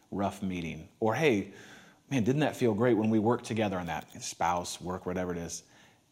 rough 0.09 0.41
meeting. 0.41 0.89
Or, 0.99 1.13
hey, 1.13 1.51
man, 2.09 2.23
didn't 2.23 2.39
that 2.39 2.55
feel 2.55 2.73
great 2.73 2.97
when 2.97 3.11
we 3.11 3.19
worked 3.19 3.45
together 3.45 3.77
on 3.77 3.85
that? 3.85 4.07
Spouse, 4.19 4.81
work, 4.81 5.05
whatever 5.05 5.31
it 5.31 5.37
is. 5.37 5.61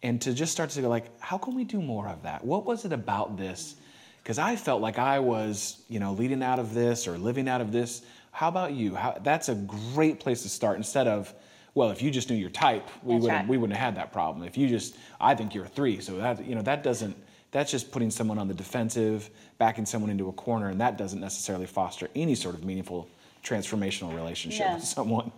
And 0.04 0.22
to 0.22 0.32
just 0.32 0.52
start 0.52 0.70
to 0.70 0.82
go, 0.84 0.90
like, 0.90 1.08
how 1.20 1.40
can 1.40 1.56
we 1.56 1.64
do 1.64 1.82
more 1.82 2.08
of 2.08 2.22
that? 2.22 2.46
What 2.46 2.66
was 2.66 2.86
it 2.86 2.94
about 2.94 3.36
this? 3.36 3.78
Because 4.22 4.38
I 4.38 4.58
felt 4.58 4.80
like 4.80 5.00
I 5.00 5.18
was, 5.18 5.82
you 5.90 6.00
know, 6.00 6.14
leading 6.14 6.44
out 6.44 6.60
of 6.60 6.76
this 6.76 7.08
or 7.08 7.18
living 7.18 7.50
out 7.50 7.62
of 7.62 7.72
this. 7.72 8.04
How 8.30 8.48
about 8.48 8.74
you? 8.74 8.94
How, 8.94 9.18
that's 9.24 9.50
a 9.50 9.56
great 9.56 10.20
place 10.20 10.44
to 10.44 10.50
start 10.50 10.78
instead 10.78 11.08
of, 11.08 11.34
well, 11.78 11.92
if 11.92 12.02
you 12.02 12.10
just 12.10 12.28
knew 12.32 12.36
your 12.36 12.50
type, 12.50 12.90
we 13.04 13.14
That's 13.14 13.22
wouldn't 13.22 13.40
right. 13.42 13.48
we 13.48 13.58
wouldn't 13.58 13.78
have 13.78 13.86
had 13.94 13.98
that 13.98 14.12
problem. 14.12 14.44
If 14.48 14.58
you 14.58 14.68
just, 14.68 14.96
I 15.22 15.36
think 15.36 15.54
you're 15.54 15.66
a 15.66 15.70
three, 15.70 16.00
so 16.02 16.18
that 16.18 16.44
you 16.44 16.56
know 16.56 16.64
that 16.64 16.82
doesn't. 16.82 17.16
That's 17.52 17.70
just 17.70 17.92
putting 17.92 18.10
someone 18.10 18.40
on 18.40 18.48
the 18.48 18.54
defensive, 18.56 19.30
backing 19.60 19.86
someone 19.86 20.10
into 20.10 20.28
a 20.28 20.34
corner, 20.34 20.70
and 20.70 20.82
that 20.82 20.98
doesn't 20.98 21.22
necessarily 21.22 21.68
foster 21.68 22.10
any 22.16 22.34
sort 22.34 22.56
of 22.56 22.66
meaningful 22.66 23.08
transformational 23.44 24.16
relationship 24.16 24.68
No. 24.68 24.74
with 24.76 24.84
someone. 24.86 25.32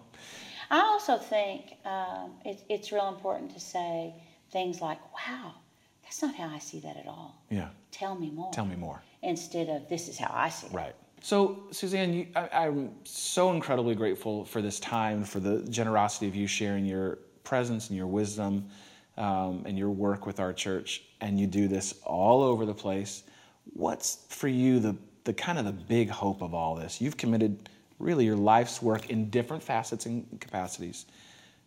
I 0.72 0.80
also 0.80 1.18
think 1.18 1.74
um, 1.86 2.32
it, 2.46 2.64
it's 2.70 2.92
real 2.94 3.10
important 3.10 3.54
to 3.54 3.60
say 3.60 4.14
things 4.52 4.82
like, 4.82 5.00
wow, 5.14 5.54
That's 6.04 6.22
not 6.22 6.36
how 6.36 6.48
I 6.48 6.60
see 6.60 6.80
that 6.80 6.96
at 6.98 7.06
all. 7.06 7.36
Yeah. 7.50 7.68
Tell 7.92 8.16
me 8.16 8.32
more. 8.32 8.52
Tell 8.54 8.66
me 8.66 8.76
more. 8.76 9.02
Instead 9.22 9.68
of 9.70 9.90
this 9.90 10.08
is 10.08 10.18
how 10.18 10.32
I 10.34 10.50
see 10.50 10.68
it. 10.68 10.74
Right. 10.74 10.96
So, 11.22 11.64
Suzanne, 11.72 12.14
you, 12.14 12.28
I, 12.36 12.50
I'm 12.68 12.92
so 13.04 13.52
incredibly 13.52 13.94
grateful 13.96 14.46
for 14.46 14.62
this 14.62 14.80
time, 14.80 15.24
for 15.24 15.40
the 15.40 15.62
generosity 15.70 16.28
of 16.28 16.36
you 16.36 16.48
sharing 16.48 16.86
your 16.86 17.20
presence 17.44 17.90
and 17.90 17.98
your 17.98 18.08
wisdom 18.08 18.70
um, 19.18 19.64
and 19.66 19.78
your 19.78 19.90
work 19.90 20.26
with 20.26 20.40
our 20.40 20.54
church. 20.54 21.04
And 21.22 21.40
you 21.40 21.46
do 21.46 21.68
this 21.68 22.00
all 22.06 22.42
over 22.42 22.66
the 22.66 22.74
place. 22.74 23.24
What's 23.74 24.26
for 24.30 24.48
you 24.48 24.80
the, 24.80 24.96
the 25.26 25.34
kind 25.34 25.60
of 25.60 25.66
the 25.66 25.74
big 25.74 26.10
hope 26.10 26.42
of 26.42 26.54
all 26.54 26.76
this? 26.76 27.02
You've 27.02 27.18
committed 27.18 27.70
really 28.00 28.26
your 28.26 28.38
life's 28.38 28.82
work 28.82 29.10
in 29.10 29.30
different 29.30 29.62
facets 29.62 30.06
and 30.06 30.40
capacities 30.40 31.06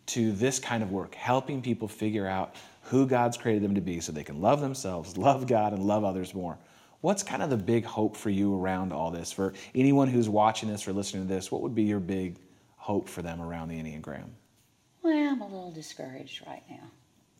to 0.06 0.32
this 0.32 0.58
kind 0.58 0.82
of 0.82 0.90
work, 0.90 1.14
helping 1.14 1.60
people 1.60 1.86
figure 1.86 2.26
out 2.26 2.56
who 2.84 3.06
God's 3.06 3.36
created 3.36 3.62
them 3.62 3.74
to 3.74 3.80
be 3.80 4.00
so 4.00 4.12
they 4.12 4.24
can 4.24 4.40
love 4.40 4.60
themselves, 4.60 5.16
love 5.16 5.46
God, 5.46 5.72
and 5.72 5.84
love 5.84 6.04
others 6.04 6.34
more. 6.34 6.58
What's 7.02 7.22
kind 7.24 7.42
of 7.42 7.50
the 7.50 7.56
big 7.56 7.84
hope 7.84 8.16
for 8.16 8.30
you 8.30 8.54
around 8.56 8.92
all 8.92 9.10
this? 9.10 9.32
For 9.32 9.52
anyone 9.74 10.06
who's 10.08 10.28
watching 10.28 10.68
this 10.70 10.86
or 10.86 10.92
listening 10.92 11.26
to 11.26 11.28
this, 11.28 11.50
what 11.52 11.60
would 11.60 11.74
be 11.74 11.82
your 11.82 11.98
big 12.00 12.38
hope 12.76 13.08
for 13.08 13.22
them 13.22 13.40
around 13.42 13.68
the 13.68 13.74
Enneagram? 13.76 14.28
Well, 15.02 15.12
I'm 15.32 15.40
a 15.40 15.44
little 15.46 15.72
discouraged 15.72 16.46
right 16.46 16.62
now. 16.70 16.90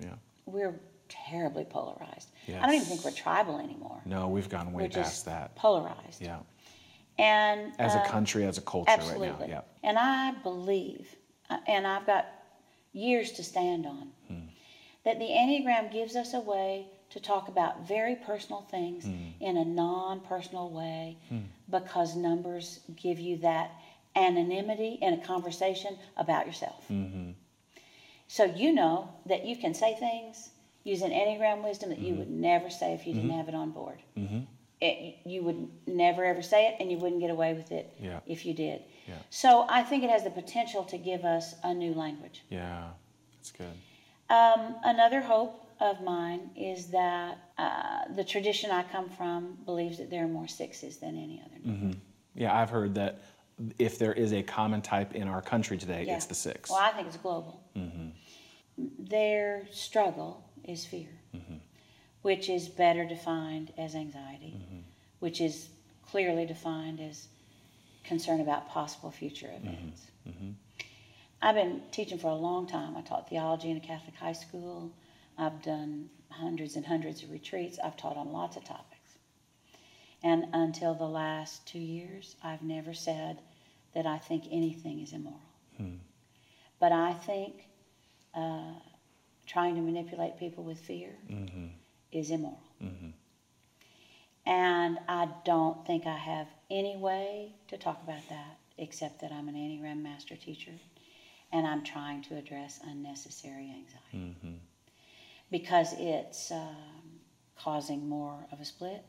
Yeah. 0.01 0.15
We're 0.47 0.81
terribly 1.09 1.65
polarized. 1.65 2.31
Yes. 2.49 2.59
I 2.61 2.67
don't 2.67 2.75
even 2.75 2.87
think 2.89 3.05
we're 3.05 3.13
tribal 3.13 3.61
anymore. 3.61 4.01
No, 4.05 4.27
we've 4.29 4.49
gone 4.49 4.73
way 4.73 4.85
we're 4.85 4.89
past 4.89 5.25
that. 5.27 5.55
polarized. 5.55 6.21
Yeah. 6.21 6.39
And 7.19 7.73
As 7.79 7.95
a 7.95 7.99
uh, 8.01 8.09
country, 8.09 8.45
as 8.45 8.59
a 8.59 8.63
culture 8.63 8.91
absolutely. 8.91 9.29
right 9.29 9.41
now. 9.41 9.47
Yeah. 9.47 9.61
And 9.89 9.97
I 9.97 10.33
believe, 10.43 11.07
uh, 11.51 11.59
and 11.69 11.87
I've 11.87 12.05
got 12.07 12.27
years 12.93 13.31
to 13.33 13.45
stand 13.45 13.87
on, 13.87 14.09
Hmm. 14.27 14.47
that 15.05 15.21
the 15.21 15.27
Enneagram 15.27 15.93
gives 15.93 16.17
us 16.17 16.35
a 16.35 16.41
way 16.41 16.89
to 17.13 17.21
talk 17.21 17.49
about 17.49 17.87
very 17.87 18.17
personal 18.17 18.63
things 18.71 19.05
Hmm. 19.05 19.29
in 19.41 19.57
a 19.57 19.65
non 19.65 20.21
personal 20.21 20.71
way 20.71 21.17
because 21.71 22.17
numbers 22.17 22.81
give 22.97 23.19
you 23.21 23.37
that 23.39 23.71
anonymity 24.17 24.99
in 25.01 25.15
a 25.15 25.19
conversation 25.19 25.97
about 26.17 26.47
yourself. 26.47 26.85
Mm-hmm. 26.91 27.31
So 28.29 28.45
you 28.45 28.73
know 28.73 29.09
that 29.27 29.45
you 29.47 29.57
can 29.57 29.75
say 29.75 29.95
things 29.95 30.51
using 30.85 31.11
Enneagram 31.11 31.63
wisdom 31.63 31.91
that 31.91 31.99
Mm-hmm. 31.99 32.07
you 32.07 32.15
would 32.17 32.31
never 32.31 32.69
say 32.71 32.93
if 32.95 33.07
you 33.07 33.15
didn't 33.15 33.31
have 33.31 33.49
it 33.49 33.55
on 33.55 33.71
board. 33.71 34.03
It, 34.81 35.19
you 35.25 35.45
would 35.45 35.69
never 35.87 36.25
ever 36.25 36.43
say 36.43 36.67
it, 36.67 36.75
and 36.81 36.91
you 36.91 36.99
wouldn't 36.99 37.21
get 37.21 37.31
away 37.31 37.55
with 37.55 37.71
it 37.71 37.95
Yeah. 38.01 38.19
if 38.27 38.45
you 38.45 38.53
did. 38.53 38.83
Yeah. 39.07 39.15
So 39.31 39.65
I 39.69 39.85
think 39.85 40.03
it 40.03 40.11
has 40.11 40.25
the 40.25 40.31
potential 40.31 40.83
to 40.87 40.99
give 40.99 41.25
us 41.25 41.55
a 41.63 41.73
new 41.73 41.95
language. 41.95 42.43
Yeah. 42.51 42.89
That's 43.37 43.53
good. 43.53 43.77
Um, 44.29 44.75
another 44.83 45.21
hope 45.21 45.65
of 45.83 46.01
mine 46.03 46.51
is 46.57 46.87
that 46.89 47.39
uh, 47.59 48.03
the 48.15 48.23
tradition 48.25 48.71
I 48.71 48.85
come 48.85 49.09
from 49.09 49.59
believes 49.65 49.99
that 49.99 50.11
there 50.11 50.25
are 50.25 50.29
more 50.29 50.47
sixes 50.47 50.99
than 50.99 51.17
any 51.17 51.43
other. 51.45 51.57
number. 51.65 51.87
Mm-hmm. 51.87 51.99
Yeah, 52.37 52.57
I've 52.57 52.71
heard 52.71 52.95
that 52.95 53.21
if 53.79 53.99
there 53.99 54.13
is 54.13 54.33
a 54.33 54.43
common 54.43 54.81
type 54.81 55.15
in 55.15 55.27
our 55.29 55.43
country 55.43 55.77
today, 55.77 56.05
Yeah. 56.07 56.17
it's 56.17 56.27
the 56.27 56.35
6 56.35 56.71
Well, 56.71 56.79
I 56.79 56.91
think 56.93 57.09
it's 57.09 57.17
global. 57.17 57.61
Mm-hmm. 57.77 58.09
Their 58.99 59.67
struggle 59.71 60.43
is 60.65 60.87
fear, 60.87 61.09
mm-hmm. 61.37 61.57
which 62.23 62.49
is 62.49 62.69
better 62.69 63.05
defined 63.05 63.73
as 63.77 63.95
anxiety, 63.95 64.55
which 65.19 65.41
is 65.41 65.69
clearly 66.09 66.47
defined 66.47 67.01
as 67.01 67.27
concern 68.05 68.41
about 68.41 68.69
possible 68.69 69.11
future 69.11 69.51
events. 69.57 70.03
I've 71.45 71.57
been 71.57 71.83
teaching 71.91 72.19
for 72.19 72.29
a 72.29 72.35
long 72.37 72.69
time. 72.69 72.97
I 72.97 73.01
taught 73.01 73.29
theology 73.29 73.71
in 73.71 73.77
a 73.77 73.81
Catholic 73.81 74.15
high 74.15 74.33
school. 74.33 74.93
I've 75.43 75.61
done 75.63 76.09
hundreds 76.29 76.77
and 76.77 76.87
hundreds 76.87 77.25
of 77.25 77.31
retreats. 77.31 77.79
I've 77.83 77.97
taught 77.97 78.17
on 78.17 78.33
lots 78.33 78.57
of 78.57 78.65
topics. 78.65 79.19
And 80.23 80.45
until 80.53 80.95
the 80.95 81.05
last 81.05 81.67
two 81.67 81.81
years, 81.81 82.37
I've 82.45 82.63
never 82.63 82.95
said 82.95 83.41
that 83.95 84.07
I 84.07 84.19
think 84.19 84.45
anything 84.53 85.01
is 85.01 85.13
immoral. 85.13 85.41
Hmm. 85.77 85.97
But 86.79 86.93
I 86.93 87.13
think 87.13 87.55
uh, 88.35 88.75
trying 89.47 89.75
to 89.75 89.81
manipulate 89.81 90.39
people 90.39 90.63
with 90.63 90.79
fear 90.79 91.11
mm-hmm. 91.29 91.67
is 92.13 92.31
immoral. 92.31 92.63
Mm-hmm. 92.81 93.11
And 94.47 94.99
I 95.09 95.29
don't 95.45 95.85
think 95.87 96.07
I 96.07 96.17
have 96.17 96.47
any 96.71 96.97
way 96.97 97.53
to 97.69 97.77
talk 97.77 98.01
about 98.05 98.29
that 98.29 98.59
except 98.79 99.21
that 99.21 99.33
I'm 99.33 99.49
an 99.49 99.55
Enneagram 99.55 100.03
master 100.03 100.37
teacher 100.37 100.73
and 101.53 101.67
I'm 101.67 101.85
trying 101.85 102.23
to 102.23 102.37
address 102.37 102.81
unnecessary 102.85 103.71
anxiety 103.71 104.35
mm-hmm. 104.43 104.57
Because 105.53 105.95
it's 105.99 106.51
um, 106.51 107.21
causing 107.57 108.09
more 108.09 108.49
of 108.51 108.61
a 108.61 108.65
split. 108.65 109.05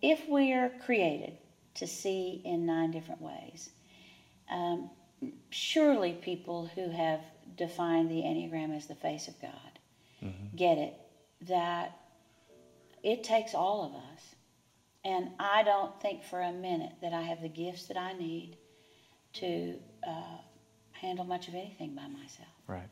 If 0.00 0.28
we 0.28 0.52
are 0.52 0.70
created 0.84 1.38
to 1.74 1.86
see 1.86 2.42
in 2.44 2.66
nine 2.66 2.92
different 2.92 3.20
ways, 3.20 3.70
um, 4.50 4.90
surely 5.50 6.12
people 6.12 6.70
who 6.74 6.90
have 6.90 7.20
defined 7.56 8.10
the 8.10 8.22
Enneagram 8.22 8.76
as 8.76 8.86
the 8.86 8.94
face 8.94 9.26
of 9.26 9.40
God 9.40 9.50
get 10.54 10.78
it 10.78 10.94
that 11.42 11.98
it 13.02 13.24
takes 13.24 13.54
all 13.54 13.84
of 13.84 13.94
us. 13.94 14.34
And 15.04 15.30
I 15.38 15.62
don't 15.62 16.00
think 16.00 16.22
for 16.22 16.40
a 16.40 16.52
minute 16.52 16.92
that 17.02 17.12
I 17.12 17.22
have 17.22 17.42
the 17.42 17.48
gifts 17.48 17.86
that 17.88 17.96
I 17.96 18.12
need 18.14 18.56
to 19.34 19.78
uh, 20.06 20.38
handle 20.92 21.24
much 21.24 21.48
of 21.48 21.54
anything 21.54 21.94
by 21.94 22.06
myself. 22.08 22.48
Right. 22.66 22.88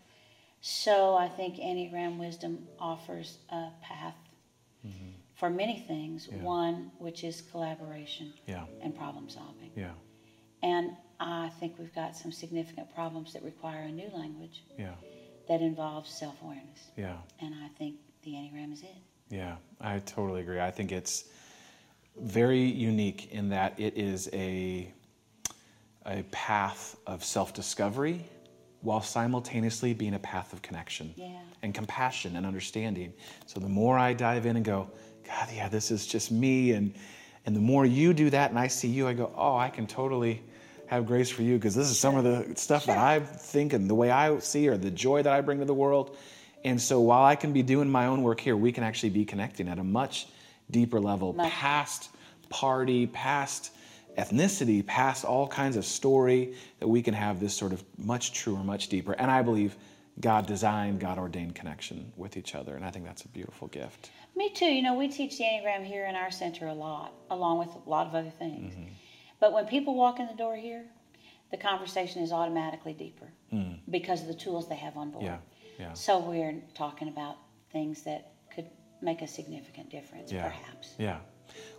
So 0.63 1.17
I 1.17 1.29
think 1.29 1.57
Enneagram 1.57 2.19
wisdom 2.19 2.67
offers 2.79 3.39
a 3.51 3.71
path 3.83 4.15
mm-hmm. 4.87 5.09
for 5.35 5.51
many 5.51 5.81
things. 5.89 6.29
Yeah. 6.31 6.39
One, 6.39 6.93
which 6.99 7.25
is 7.25 7.43
collaboration 7.51 8.33
Yeah. 8.47 8.65
and 8.81 8.97
problem 8.97 9.29
solving. 9.29 9.73
Yeah. 9.77 9.91
And 10.63 10.97
I 11.19 11.51
think 11.59 11.81
we've 11.81 11.95
got 11.95 12.17
some 12.17 12.31
significant 12.31 12.95
problems 12.95 13.33
that 13.33 13.43
require 13.43 13.83
a 13.83 13.91
new 13.91 14.09
language 14.15 14.63
Yeah. 14.79 14.95
that 15.49 15.61
involves 15.61 16.09
self 16.11 16.41
awareness. 16.43 16.91
Yeah. 16.97 17.17
And 17.41 17.55
I 17.57 17.69
think 17.77 17.97
the 18.23 18.31
Enneagram 18.31 18.73
is 18.73 18.83
it. 18.83 18.97
Yeah, 19.31 19.57
I 19.81 19.99
totally 20.01 20.43
agree. 20.43 20.61
I 20.61 20.71
think 20.71 20.93
it's 20.93 21.25
very 22.17 22.61
unique 22.61 23.33
in 23.33 23.49
that 23.49 23.79
it 23.81 23.97
is 23.97 24.29
a 24.33 24.93
a 26.05 26.23
path 26.25 26.97
of 27.07 27.25
self-discovery 27.25 28.25
while 28.83 29.01
simultaneously 29.01 29.95
being 29.95 30.15
a 30.15 30.19
path 30.19 30.53
of 30.53 30.61
connection 30.63 31.15
Yeah. 31.17 31.29
and 31.63 31.73
compassion 31.75 32.37
and 32.37 32.45
understanding. 32.45 33.13
So 33.47 33.61
the 33.61 33.69
more 33.69 33.97
I 33.99 34.13
dive 34.13 34.45
in 34.47 34.57
and 34.57 34.65
go, 34.65 34.91
God, 35.27 35.49
yeah, 35.55 35.69
this 35.69 35.91
is 35.91 36.07
just 36.07 36.31
me 36.31 36.73
and 36.73 36.95
and 37.45 37.57
the 37.57 37.61
more 37.61 37.85
you 37.85 38.13
do 38.13 38.31
that 38.31 38.51
and 38.51 38.59
I 38.59 38.69
see 38.69 38.87
you, 38.89 39.09
I 39.09 39.15
go, 39.15 39.33
oh, 39.37 39.57
I 39.57 39.69
can 39.69 39.87
totally 39.89 40.43
have 40.87 41.07
grace 41.07 41.29
for 41.29 41.43
you 41.43 41.57
because 41.57 41.75
this 41.75 41.91
is 41.91 41.99
some 41.99 42.17
of 42.17 42.23
the 42.23 42.55
stuff 42.55 42.87
that 42.87 42.99
I 42.99 43.19
think 43.19 43.73
and 43.73 43.91
the 43.91 43.97
way 43.97 44.11
I 44.13 44.39
see 44.39 44.69
or 44.69 44.77
the 44.77 44.93
joy 44.93 45.23
that 45.25 45.33
I 45.33 45.41
bring 45.41 45.59
to 45.59 45.65
the 45.65 45.75
world. 45.75 46.17
And 46.65 46.81
so 46.81 47.01
while 47.01 47.25
I 47.25 47.35
can 47.35 47.53
be 47.53 47.63
doing 47.65 47.91
my 47.91 48.07
own 48.07 48.23
work 48.23 48.39
here, 48.39 48.57
we 48.57 48.71
can 48.71 48.85
actually 48.85 49.11
be 49.11 49.25
connecting 49.25 49.69
at 49.69 49.81
a 49.81 49.85
much 49.85 50.29
deeper 50.71 51.01
level, 51.01 51.33
Much. 51.33 51.51
past 51.51 52.11
party, 52.49 53.09
past 53.09 53.73
ethnicity, 54.19 54.85
past 54.87 55.25
all 55.25 55.47
kinds 55.49 55.77
of 55.77 55.85
story, 55.85 56.55
that 56.81 56.89
we 56.89 57.03
can 57.03 57.15
have 57.15 57.41
this 57.41 57.55
sort 57.55 57.73
of 57.73 57.83
much 57.99 58.33
truer, 58.33 58.59
much 58.63 58.89
deeper. 58.89 59.13
And 59.13 59.31
I 59.31 59.43
believe 59.43 59.77
God 60.21 60.47
designed, 60.47 61.01
God 61.01 61.19
ordained 61.19 61.55
connection 61.55 62.13
with 62.17 62.37
each 62.37 62.55
other. 62.55 62.77
And 62.77 62.85
I 62.85 62.91
think 62.91 63.05
that's 63.05 63.25
a 63.25 63.29
beautiful 63.29 63.69
gift. 63.69 64.11
Me 64.37 64.51
too. 64.51 64.67
You 64.67 64.83
know, 64.83 64.95
we 64.95 65.09
teach 65.09 65.39
the 65.39 65.45
Enneagram 65.45 65.85
here 65.85 66.07
in 66.07 66.15
our 66.15 66.31
center 66.31 66.67
a 66.69 66.75
lot, 66.75 67.13
along 67.31 67.59
with 67.59 67.69
a 67.87 67.89
lot 67.89 68.07
of 68.07 68.15
other 68.15 68.31
things. 68.31 68.75
Mm-hmm. 68.75 68.89
But 69.41 69.53
when 69.53 69.67
people 69.67 69.95
walk 69.95 70.21
in 70.21 70.27
the 70.27 70.35
door 70.35 70.57
here, 70.57 70.85
the 71.51 71.57
conversation 71.57 72.23
is 72.23 72.33
automatically 72.33 72.95
deeper 72.95 73.29
because 73.91 74.23
of 74.23 74.29
the 74.29 74.35
tools 74.35 74.69
they 74.69 74.77
have 74.77 74.97
on 74.97 75.11
board. 75.11 75.25
Mm. 75.25 75.27
Yeah, 75.27 75.39
yeah. 75.79 75.93
So 75.93 76.19
we're 76.19 76.55
talking 76.75 77.09
about 77.09 77.37
things 77.73 78.03
that 78.05 78.33
could 78.55 78.69
make 79.03 79.21
a 79.21 79.27
significant 79.29 79.91
difference, 79.91 80.33
Yeah. 80.33 80.45
perhaps. 80.45 80.95
Yeah. 80.99 81.19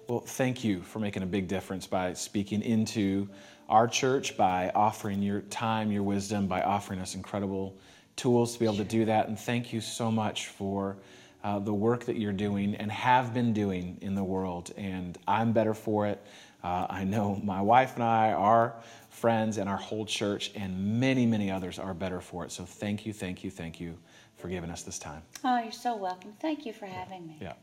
Well, 0.07 0.19
thank 0.19 0.63
you 0.63 0.81
for 0.81 0.99
making 0.99 1.23
a 1.23 1.25
big 1.25 1.47
difference 1.47 1.87
by 1.87 2.13
speaking 2.13 2.61
into 2.61 3.29
our 3.69 3.87
church, 3.87 4.35
by 4.35 4.69
offering 4.75 5.21
your 5.21 5.41
time, 5.41 5.91
your 5.91 6.03
wisdom, 6.03 6.47
by 6.47 6.61
offering 6.61 6.99
us 6.99 7.15
incredible 7.15 7.77
tools 8.17 8.53
to 8.53 8.59
be 8.59 8.65
able 8.65 8.77
to 8.77 8.83
do 8.83 9.05
that. 9.05 9.29
And 9.29 9.39
thank 9.39 9.71
you 9.71 9.79
so 9.79 10.11
much 10.11 10.47
for 10.47 10.97
uh, 11.43 11.59
the 11.59 11.73
work 11.73 12.05
that 12.05 12.17
you're 12.17 12.33
doing 12.33 12.75
and 12.75 12.91
have 12.91 13.33
been 13.33 13.53
doing 13.53 13.97
in 14.01 14.13
the 14.13 14.23
world. 14.23 14.71
And 14.77 15.17
I'm 15.27 15.53
better 15.53 15.73
for 15.73 16.07
it. 16.07 16.21
Uh, 16.63 16.87
I 16.89 17.05
know 17.05 17.39
my 17.43 17.61
wife 17.61 17.95
and 17.95 18.03
I, 18.03 18.33
our 18.33 18.75
friends, 19.09 19.57
and 19.57 19.69
our 19.69 19.77
whole 19.77 20.05
church, 20.05 20.51
and 20.55 20.99
many, 20.99 21.25
many 21.25 21.51
others 21.51 21.79
are 21.79 21.93
better 21.93 22.19
for 22.19 22.45
it. 22.45 22.51
So 22.51 22.65
thank 22.65 23.05
you, 23.05 23.13
thank 23.13 23.43
you, 23.43 23.51
thank 23.51 23.79
you 23.79 23.97
for 24.37 24.47
giving 24.47 24.69
us 24.69 24.83
this 24.83 24.99
time. 24.99 25.21
Oh, 25.43 25.61
you're 25.61 25.71
so 25.71 25.95
welcome. 25.95 26.33
Thank 26.39 26.65
you 26.65 26.73
for 26.73 26.85
having 26.85 27.27
me. 27.27 27.37
Yeah. 27.41 27.53